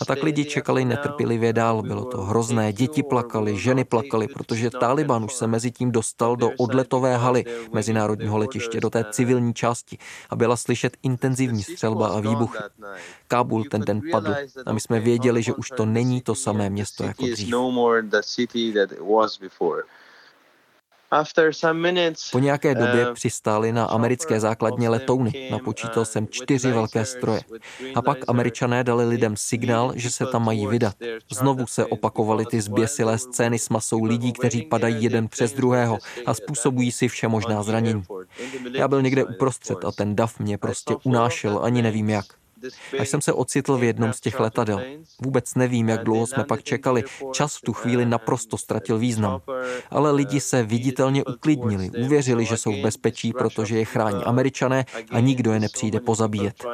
A 0.00 0.04
tak 0.04 0.22
lidi 0.22 0.44
čekali 0.44 0.84
netrpělivě 0.84 1.52
dál. 1.52 1.82
Bylo 1.82 2.04
to 2.04 2.22
hrozné. 2.22 2.72
Děti 2.72 3.02
plakali, 3.02 3.58
ženy 3.58 3.84
plakali, 3.84 4.28
protože 4.28 4.70
Taliban 4.70 5.24
už 5.24 5.34
se 5.34 5.46
mezi 5.46 5.70
tím 5.70 5.92
dostal 5.92 6.36
do 6.36 6.50
odletové 6.58 7.16
haly 7.16 7.44
mezinárodního 7.72 8.38
letiště, 8.38 8.80
do 8.80 8.90
té 8.94 9.04
civilní 9.10 9.54
části 9.54 9.98
a 10.30 10.36
byla 10.36 10.56
slyšet 10.56 10.96
intenzivní 11.02 11.62
střelba 11.62 12.08
a 12.08 12.20
výbuchy. 12.20 12.58
Kábul 13.28 13.64
ten 13.64 13.80
den 13.80 14.00
padl 14.10 14.34
a 14.66 14.72
my 14.72 14.80
jsme 14.80 15.00
věděli, 15.00 15.42
že 15.42 15.54
už 15.54 15.68
to 15.76 15.86
není 15.86 16.22
to 16.22 16.34
samé 16.34 16.70
město 16.70 17.04
jako 17.04 17.26
dřív. 17.26 17.54
Po 22.32 22.38
nějaké 22.38 22.74
době 22.74 23.08
uh, 23.08 23.14
přistály 23.14 23.72
na 23.72 23.84
americké 23.84 24.40
základně 24.40 24.88
letouny. 24.88 25.48
Napočítal 25.50 26.04
jsem 26.04 26.28
čtyři 26.30 26.72
velké 26.72 27.04
stroje. 27.04 27.40
A 27.94 28.02
pak 28.02 28.18
američané 28.28 28.84
dali 28.84 29.04
lidem 29.08 29.36
signál, 29.36 29.92
že 29.96 30.10
se 30.10 30.26
tam 30.26 30.44
mají 30.44 30.66
vydat. 30.66 30.94
Znovu 31.32 31.66
se 31.66 31.86
opakovaly 31.86 32.46
ty 32.46 32.60
zběsilé 32.60 33.18
scény 33.18 33.58
s 33.58 33.68
masou 33.68 34.04
lidí, 34.04 34.32
kteří 34.32 34.62
padají 34.62 35.04
jeden 35.04 35.28
přes 35.28 35.52
druhého 35.52 35.98
a 36.26 36.34
způsobují 36.34 36.92
si 36.92 37.08
vše 37.08 37.28
možná 37.28 37.62
zranění. 37.62 38.02
Já 38.72 38.88
byl 38.88 39.02
někde 39.02 39.24
uprostřed 39.24 39.84
a 39.84 39.92
ten 39.92 40.16
dav 40.16 40.38
mě 40.38 40.58
prostě 40.58 40.94
unášel, 41.04 41.60
ani 41.62 41.82
nevím 41.82 42.10
jak 42.10 42.24
až 42.98 43.08
jsem 43.08 43.20
se 43.20 43.32
ocitl 43.32 43.76
v 43.76 43.84
jednom 43.84 44.12
z 44.12 44.20
těch 44.20 44.40
letadel. 44.40 44.80
Vůbec 45.22 45.54
nevím, 45.54 45.88
jak 45.88 46.04
dlouho 46.04 46.26
jsme 46.26 46.44
pak 46.44 46.62
čekali. 46.62 47.04
Čas 47.32 47.56
v 47.56 47.60
tu 47.60 47.72
chvíli 47.72 48.06
naprosto 48.06 48.56
ztratil 48.56 48.98
význam. 48.98 49.40
Ale 49.90 50.10
lidi 50.10 50.40
se 50.40 50.62
viditelně 50.62 51.24
uklidnili, 51.24 51.90
uvěřili, 51.90 52.44
že 52.44 52.56
jsou 52.56 52.72
v 52.72 52.82
bezpečí, 52.82 53.32
protože 53.32 53.78
je 53.78 53.84
chrání 53.84 54.24
američané 54.24 54.84
a 55.10 55.20
nikdo 55.20 55.52
je 55.52 55.60
nepřijde 55.60 56.00
pozabíjet. 56.00 56.64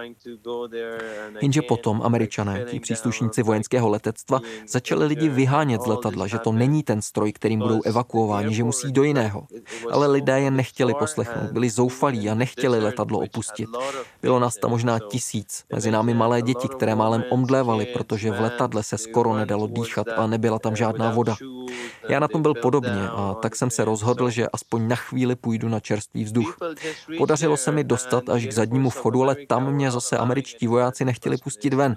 Jenže 1.41 1.63
potom 1.63 2.03
američané, 2.03 2.65
ti 2.71 2.81
příslušníci 2.81 3.43
vojenského 3.43 3.89
letectva, 3.89 4.41
začali 4.69 5.07
lidi 5.07 5.29
vyhánět 5.29 5.83
z 5.83 5.87
letadla, 5.87 6.27
že 6.27 6.39
to 6.39 6.53
není 6.53 6.83
ten 6.83 7.03
stroj, 7.03 7.33
kterým 7.33 7.59
budou 7.59 7.81
evakuováni, 7.85 8.55
že 8.55 8.65
musí 8.65 8.93
do 8.93 9.03
jiného. 9.03 9.47
Ale 9.91 10.07
lidé 10.07 10.41
je 10.41 10.51
nechtěli 10.51 10.95
poslechnout, 10.95 11.51
byli 11.53 11.71
zoufalí 11.71 12.31
a 12.31 12.35
nechtěli 12.35 12.81
letadlo 12.81 13.19
opustit. 13.19 13.69
Bylo 14.23 14.39
nás 14.39 14.55
tam 14.55 14.71
možná 14.71 14.99
tisíc, 14.99 15.65
Mezi 15.81 15.91
námi 15.91 16.15
malé 16.15 16.43
děti, 16.43 16.69
které 16.69 16.95
málem 16.95 17.25
omdlévaly, 17.31 17.87
protože 17.87 18.31
v 18.31 18.41
letadle 18.41 18.83
se 18.83 18.99
skoro 18.99 19.35
nedalo 19.35 19.67
dýchat 19.67 20.07
a 20.17 20.27
nebyla 20.27 20.59
tam 20.59 20.77
žádná 20.77 21.11
voda. 21.11 21.37
Já 22.09 22.21
na 22.21 22.29
tom 22.29 22.43
byl 22.43 22.55
podobně 22.55 23.09
a 23.09 23.37
tak 23.43 23.57
jsem 23.57 23.71
se 23.71 23.85
rozhodl, 23.85 24.31
že 24.31 24.49
aspoň 24.53 24.89
na 24.89 24.97
chvíli 24.97 25.37
půjdu 25.37 25.69
na 25.69 25.81
čerstvý 25.81 26.25
vzduch. 26.25 26.57
Podařilo 27.19 27.57
se 27.57 27.73
mi 27.73 27.85
dostat 27.85 28.29
až 28.29 28.47
k 28.47 28.53
zadnímu 28.53 28.91
vchodu, 28.91 29.23
ale 29.23 29.37
tam 29.49 29.73
mě 29.73 29.91
zase 29.91 30.19
američtí 30.19 30.67
vojáci 30.67 31.05
nechtěli 31.05 31.37
pustit 31.37 31.75
ven. 31.75 31.95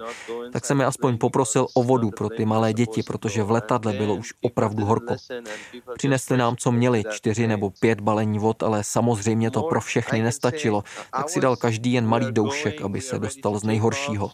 Tak 0.52 0.64
jsem 0.64 0.80
je 0.80 0.86
aspoň 0.86 1.18
poprosil 1.18 1.66
o 1.74 1.82
vodu 1.82 2.10
pro 2.10 2.28
ty 2.28 2.44
malé 2.44 2.72
děti, 2.72 3.02
protože 3.02 3.42
v 3.42 3.50
letadle 3.50 3.92
bylo 3.92 4.14
už 4.14 4.32
opravdu 4.42 4.84
horko. 4.84 5.14
Přinesli 5.94 6.36
nám, 6.36 6.56
co 6.56 6.72
měli, 6.72 7.04
čtyři 7.10 7.46
nebo 7.46 7.70
pět 7.80 8.00
balení 8.00 8.38
vod, 8.38 8.62
ale 8.62 8.84
samozřejmě 8.84 9.50
to 9.50 9.62
pro 9.62 9.80
všechny 9.80 10.22
nestačilo. 10.22 10.84
Tak 11.16 11.28
si 11.28 11.40
dal 11.40 11.56
každý 11.56 11.92
jen 11.92 12.06
malý 12.06 12.32
doušek, 12.32 12.82
aby 12.82 13.00
se 13.00 13.18
dostal 13.18 13.58
z 13.58 13.64
nejhoršího. 13.74 14.30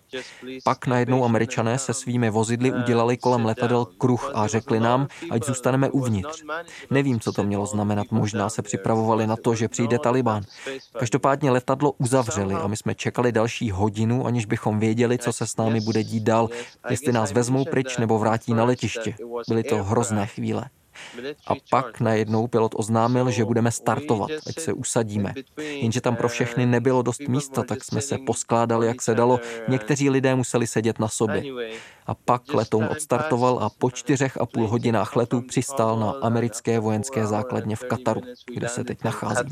Pak 0.64 0.86
najednou 0.86 1.24
američané 1.24 1.78
se 1.78 1.94
svými 1.94 2.30
vozidly 2.30 2.72
udělali 2.72 3.16
kolem 3.16 3.44
letadel 3.44 3.84
kruh 3.84 4.30
a 4.34 4.46
řekli 4.46 4.80
nám, 4.80 5.08
ať 5.30 5.44
zůstaneme 5.44 5.90
uvnitř. 5.90 6.44
Nevím, 6.90 7.20
co 7.20 7.32
to 7.32 7.42
mělo 7.42 7.66
znamenat, 7.66 8.06
možná 8.10 8.48
se 8.48 8.62
připravovali 8.62 9.26
na 9.26 9.36
to, 9.36 9.54
že 9.54 9.68
přijde 9.68 9.98
Taliban. 9.98 10.42
Každopádně 10.98 11.50
letadlo 11.50 11.92
uzavřeli 11.98 12.54
a 12.54 12.66
my 12.66 12.76
jsme 12.76 12.94
čekali 12.94 13.32
další 13.32 13.70
hodinu, 13.70 14.26
aniž 14.26 14.46
bychom 14.46 14.78
věděli, 14.78 15.18
co 15.18 15.32
se 15.32 15.46
s 15.46 15.56
námi 15.56 15.80
bude 15.80 16.04
dít 16.04 16.22
dál, 16.22 16.48
jestli 16.90 17.12
nás 17.12 17.32
vezmou 17.32 17.64
pryč 17.64 17.98
nebo 17.98 18.18
vrátí 18.18 18.54
na 18.54 18.64
letiště. 18.64 19.14
Byly 19.48 19.62
to 19.62 19.84
hrozné 19.84 20.26
chvíle. 20.26 20.64
A 21.46 21.52
pak 21.70 22.00
najednou 22.00 22.46
pilot 22.46 22.72
oznámil, 22.76 23.30
že 23.30 23.44
budeme 23.44 23.70
startovat, 23.70 24.30
ať 24.46 24.58
se 24.58 24.72
usadíme. 24.72 25.34
Jenže 25.56 26.00
tam 26.00 26.16
pro 26.16 26.28
všechny 26.28 26.66
nebylo 26.66 27.02
dost 27.02 27.20
místa, 27.20 27.62
tak 27.62 27.84
jsme 27.84 28.00
se 28.00 28.18
poskládali, 28.18 28.86
jak 28.86 29.02
se 29.02 29.14
dalo. 29.14 29.40
Někteří 29.68 30.10
lidé 30.10 30.34
museli 30.34 30.66
sedět 30.66 30.98
na 30.98 31.08
sobě. 31.08 31.42
A 32.06 32.14
pak 32.14 32.54
letoun 32.54 32.84
odstartoval 32.84 33.58
a 33.58 33.70
po 33.78 33.90
čtyřech 33.90 34.36
a 34.40 34.46
půl 34.46 34.66
hodinách 34.66 35.16
letu 35.16 35.40
přistál 35.40 35.98
na 35.98 36.10
americké 36.22 36.78
vojenské 36.80 37.26
základně 37.26 37.76
v 37.76 37.84
Kataru, 37.84 38.20
kde 38.54 38.68
se 38.68 38.84
teď 38.84 39.04
nachází. 39.04 39.50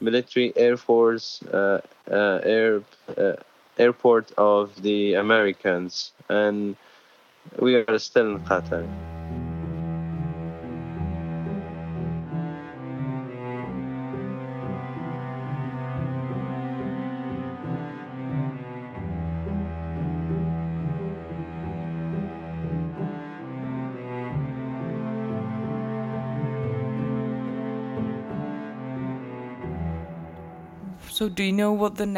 Military 0.00 0.52
Air 0.56 0.76
Force 0.76 1.44
uh, 1.44 1.78
uh, 2.08 2.40
air, 2.42 2.82
uh, 3.18 3.36
airport 3.78 4.32
of 4.36 4.70
the 4.80 5.16
Americans 5.16 6.12
and 6.28 6.76
we 7.58 7.84
are 7.84 7.98
still 7.98 8.36
in 8.36 8.40
Qatar. 8.40 9.19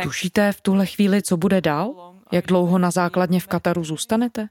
Tušíte 0.02 0.52
v 0.52 0.60
tuhle 0.60 0.86
chvíli, 0.86 1.22
co 1.22 1.36
bude 1.36 1.60
dál? 1.60 2.14
Jak 2.32 2.46
dlouho 2.46 2.78
na 2.78 2.90
základně 2.90 3.40
v 3.40 3.46
Kataru 3.46 3.84
zůstanete? 3.84 4.48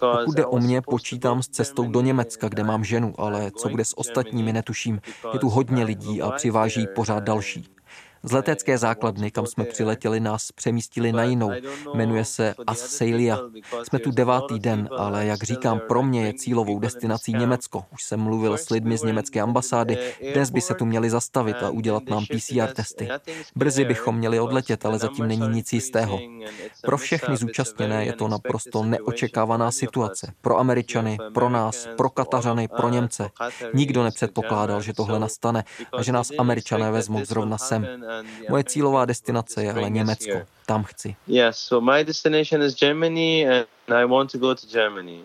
Pokud 0.00 0.34
jde 0.34 0.46
o 0.46 0.58
mě, 0.58 0.82
počítám 0.82 1.42
s 1.42 1.48
cestou 1.48 1.90
do 1.90 2.00
Německa, 2.00 2.48
kde 2.48 2.64
mám 2.64 2.84
ženu, 2.84 3.14
ale 3.18 3.50
co 3.50 3.68
bude 3.68 3.84
s 3.84 3.98
ostatními, 3.98 4.52
netuším. 4.52 5.00
Je 5.32 5.38
tu 5.38 5.48
hodně 5.48 5.84
lidí 5.84 6.22
a 6.22 6.30
přiváží 6.30 6.86
pořád 6.94 7.24
další. 7.24 7.66
Z 8.22 8.32
letecké 8.32 8.78
základny, 8.78 9.30
kam 9.30 9.46
jsme 9.46 9.64
přiletěli, 9.64 10.20
nás 10.20 10.52
přemístili 10.52 11.12
na 11.12 11.22
jinou. 11.22 11.50
Jmenuje 11.94 12.24
se 12.24 12.54
Asseilia. 12.66 13.38
Jsme 13.82 13.98
tu 13.98 14.10
devátý 14.10 14.58
den, 14.58 14.88
ale 14.98 15.26
jak 15.26 15.42
říkám, 15.42 15.80
pro 15.88 16.02
mě 16.02 16.26
je 16.26 16.34
cílovou 16.34 16.78
destinací 16.78 17.32
Německo. 17.32 17.84
Už 17.92 18.04
jsem 18.04 18.20
mluvil 18.20 18.56
s 18.58 18.70
lidmi 18.70 18.98
z 18.98 19.02
německé 19.02 19.40
ambasády. 19.40 19.98
Dnes 20.32 20.50
by 20.50 20.60
se 20.60 20.74
tu 20.74 20.84
měli 20.84 21.10
zastavit 21.10 21.56
a 21.56 21.70
udělat 21.70 22.02
nám 22.08 22.24
PCR 22.26 22.72
testy. 22.74 23.08
Brzy 23.56 23.84
bychom 23.84 24.16
měli 24.16 24.40
odletět, 24.40 24.86
ale 24.86 24.98
zatím 24.98 25.26
není 25.26 25.48
nic 25.48 25.72
jistého. 25.72 26.20
Pro 26.82 26.98
všechny 26.98 27.36
zúčastněné 27.36 28.04
je 28.04 28.12
to 28.12 28.28
naprosto 28.28 28.82
neočekávaná 28.82 29.70
situace. 29.70 30.32
Pro 30.40 30.58
Američany, 30.58 31.18
pro 31.34 31.48
nás, 31.48 31.88
pro 31.96 32.10
Katařany, 32.10 32.68
pro 32.68 32.88
Němce. 32.88 33.30
Nikdo 33.74 34.04
nepředpokládal, 34.04 34.82
že 34.82 34.92
tohle 34.92 35.18
nastane 35.18 35.64
a 35.92 36.02
že 36.02 36.12
nás 36.12 36.30
Američané 36.38 36.90
vezmou 36.90 37.24
zrovna 37.24 37.58
sem. 37.58 37.86
Moje 38.50 38.64
cílová 38.64 39.04
destinace 39.04 39.62
je 39.64 39.72
ale 39.72 39.90
Německo. 39.90 40.38
Tam 40.66 40.84
chci. 40.84 41.16
Yes, 41.26 41.56
so 41.56 41.92
my 41.92 42.04
destination 42.04 42.62
is 42.62 42.74
Germany 42.74 43.48
and 43.48 43.66
I 43.88 44.06
want 44.06 44.32
to 44.32 44.38
go 44.38 44.54
to 44.54 44.66
Germany. 44.72 45.20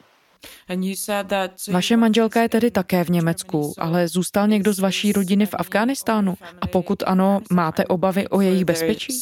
Vaše 1.71 1.97
manželka 1.97 2.41
je 2.41 2.49
tedy 2.49 2.71
také 2.71 3.03
v 3.03 3.09
Německu, 3.09 3.73
ale 3.77 4.07
zůstal 4.07 4.47
někdo 4.47 4.73
z 4.73 4.79
vaší 4.79 5.11
rodiny 5.11 5.45
v 5.45 5.53
Afghánistánu? 5.53 6.35
A 6.61 6.67
pokud 6.67 7.03
ano, 7.05 7.41
máte 7.51 7.85
obavy 7.85 8.27
o 8.27 8.41
jejich 8.41 8.65
bezpečí? 8.65 9.21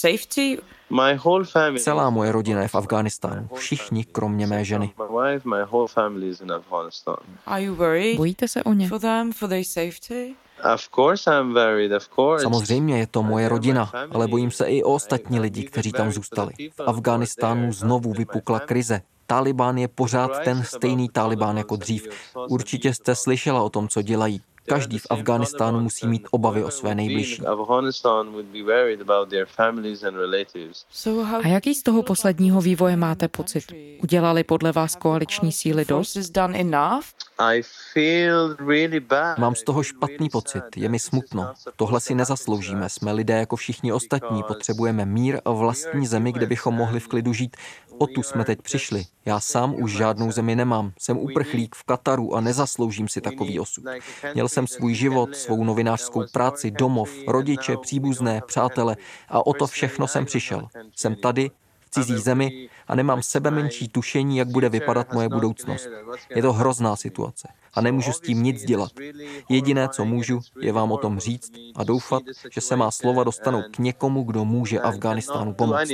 Celá 1.77 2.09
moje 2.09 2.31
rodina 2.31 2.61
je 2.61 2.67
v 2.67 2.75
Afghánistánu. 2.75 3.49
Všichni, 3.53 4.05
kromě 4.05 4.47
mé 4.47 4.65
ženy. 4.65 4.93
Bojíte 8.17 8.47
se 8.47 8.63
o 8.63 8.73
ně? 8.73 8.89
Samozřejmě 12.39 12.99
je 12.99 13.07
to 13.07 13.23
moje 13.23 13.49
rodina, 13.49 13.91
ale 14.11 14.27
bojím 14.27 14.51
se 14.51 14.65
i 14.65 14.83
o 14.83 14.93
ostatní 14.93 15.39
lidi, 15.39 15.63
kteří 15.63 15.91
tam 15.91 16.11
zůstali. 16.11 16.53
V 16.75 16.83
Afghánistánu 16.85 17.71
znovu 17.73 18.13
vypukla 18.13 18.59
krize. 18.59 19.01
Taliban 19.27 19.77
je 19.77 19.87
pořád 19.87 20.39
ten 20.43 20.63
stejný 20.63 21.09
Taliban 21.09 21.57
jako 21.57 21.75
dřív. 21.75 22.07
Určitě 22.49 22.93
jste 22.93 23.15
slyšela 23.15 23.63
o 23.63 23.69
tom, 23.69 23.87
co 23.87 24.01
dělají. 24.01 24.41
Každý 24.67 24.99
v 24.99 25.07
Afghánistánu 25.09 25.79
musí 25.79 26.07
mít 26.07 26.27
obavy 26.31 26.63
o 26.63 26.71
své 26.71 26.95
nejbližší. 26.95 27.41
A 31.43 31.47
jaký 31.47 31.75
z 31.75 31.83
toho 31.83 32.03
posledního 32.03 32.61
vývoje 32.61 32.95
máte 32.95 33.27
pocit? 33.27 33.63
Udělali 34.03 34.43
podle 34.43 34.71
vás 34.71 34.95
koaliční 34.95 35.51
síly 35.51 35.85
dost? 35.85 36.17
Mám 39.37 39.55
z 39.55 39.63
toho 39.63 39.83
špatný 39.83 40.29
pocit, 40.29 40.63
je 40.75 40.89
mi 40.89 40.99
smutno. 40.99 41.53
Tohle 41.75 41.99
si 41.99 42.15
nezasloužíme, 42.15 42.89
jsme 42.89 43.11
lidé 43.11 43.33
jako 43.33 43.55
všichni 43.55 43.93
ostatní, 43.93 44.43
potřebujeme 44.43 45.05
mír 45.05 45.39
a 45.45 45.51
vlastní 45.51 46.07
zemi, 46.07 46.31
kde 46.31 46.45
bychom 46.45 46.75
mohli 46.75 46.99
v 46.99 47.07
klidu 47.07 47.33
žít. 47.33 47.57
O 47.97 48.07
tu 48.07 48.23
jsme 48.23 48.45
teď 48.45 48.61
přišli. 48.61 49.05
Já 49.25 49.39
sám 49.39 49.75
už 49.81 49.97
žádnou 49.97 50.31
zemi 50.31 50.55
nemám. 50.55 50.91
Jsem 50.99 51.17
uprchlík 51.17 51.75
v 51.75 51.83
Kataru 51.83 52.35
a 52.35 52.41
nezasloužím 52.41 53.07
si 53.07 53.21
takový 53.21 53.59
osud. 53.59 53.83
Měl 54.33 54.49
jsem 54.51 54.67
svůj 54.67 54.93
život, 54.93 55.35
svou 55.35 55.63
novinářskou 55.63 56.23
práci, 56.31 56.71
domov, 56.71 57.09
rodiče, 57.27 57.77
příbuzné, 57.77 58.41
přátele 58.47 58.97
a 59.29 59.45
o 59.45 59.53
to 59.53 59.67
všechno 59.67 60.07
jsem 60.07 60.25
přišel. 60.25 60.67
Jsem 60.95 61.15
tady 61.15 61.51
cizí 61.91 62.17
zemi 62.17 62.69
a 62.87 62.95
nemám 62.95 63.21
sebe 63.21 63.51
menší 63.51 63.87
tušení, 63.87 64.37
jak 64.37 64.47
bude 64.47 64.69
vypadat 64.69 65.13
moje 65.13 65.29
budoucnost. 65.29 65.89
Je 66.35 66.41
to 66.41 66.53
hrozná 66.53 66.95
situace 66.95 67.47
a 67.73 67.81
nemůžu 67.81 68.11
s 68.11 68.19
tím 68.19 68.43
nic 68.43 68.63
dělat. 68.63 68.91
Jediné, 69.49 69.89
co 69.89 70.05
můžu, 70.05 70.39
je 70.61 70.71
vám 70.71 70.91
o 70.91 70.97
tom 70.97 71.19
říct 71.19 71.51
a 71.75 71.83
doufat, 71.83 72.23
že 72.51 72.61
se 72.61 72.75
má 72.75 72.91
slova 72.91 73.23
dostanou 73.23 73.61
k 73.71 73.77
někomu, 73.77 74.23
kdo 74.23 74.45
může 74.45 74.79
Afghánistánu 74.79 75.53
pomoct. 75.53 75.91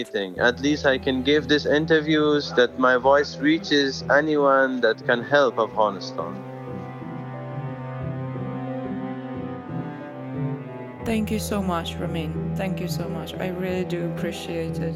Thank 11.08 11.32
you 11.32 11.40
so 11.40 11.64
much, 11.64 11.96
Ramin. 11.96 12.52
Thank 12.58 12.82
you 12.82 12.90
so 12.90 13.08
much. 13.08 13.34
I 13.36 13.48
really 13.48 13.86
do 13.86 14.12
appreciate 14.12 14.78
it. 14.80 14.94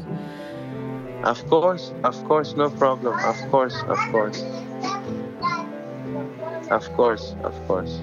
Of 1.24 1.40
course, 1.48 1.94
of 2.04 2.22
course, 2.28 2.54
no 2.54 2.68
problem. 2.68 3.18
Of 3.24 3.40
course, 3.50 3.76
of 3.88 3.98
course. 4.12 4.44
Of 6.70 6.84
course, 6.96 7.34
of 7.42 7.54
course. 7.66 8.02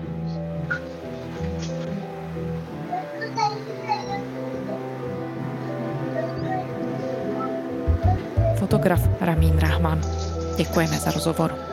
Fotograf 8.58 9.22
Ramin 9.22 9.60
Rahman. 9.60 10.02
Děkujeme 10.58 10.98
za 10.98 11.12
rozhovor. 11.12 11.69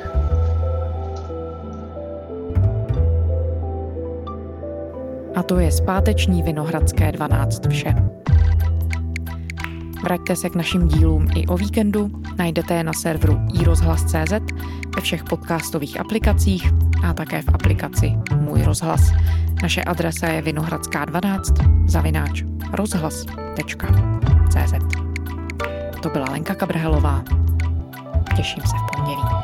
To 5.47 5.59
je 5.59 5.73
zpáteční 5.73 6.43
Vinohradské 6.43 7.13
12 7.13 7.67
vše. 7.67 7.95
Vraťte 10.03 10.37
se 10.37 10.51
k 10.51 10.55
našim 10.55 10.89
dílům 10.89 11.27
i 11.35 11.47
o 11.47 11.57
víkendu, 11.57 12.11
najdete 12.39 12.75
je 12.75 12.85
na 12.85 12.93
serveru 12.93 13.41
iRozhlas.cz, 13.61 14.33
ve 14.97 15.03
všech 15.03 15.25
podcastových 15.25 16.01
aplikacích 16.01 16.73
a 17.05 17.15
také 17.15 17.43
v 17.43 17.49
aplikaci 17.49 18.13
Můj 18.37 18.63
rozhlas. 18.63 19.13
Naše 19.63 19.85
adresa 19.85 20.27
je 20.27 20.43
vinohradská12 20.43 21.89
zavináč 21.89 22.45
rozhlas.cz 22.73 24.73
To 26.03 26.09
byla 26.09 26.27
Lenka 26.31 26.55
Kabrhelová. 26.55 27.25
Těším 28.37 28.63
se 28.63 28.77
v 28.77 28.97
pondělí. 28.97 29.36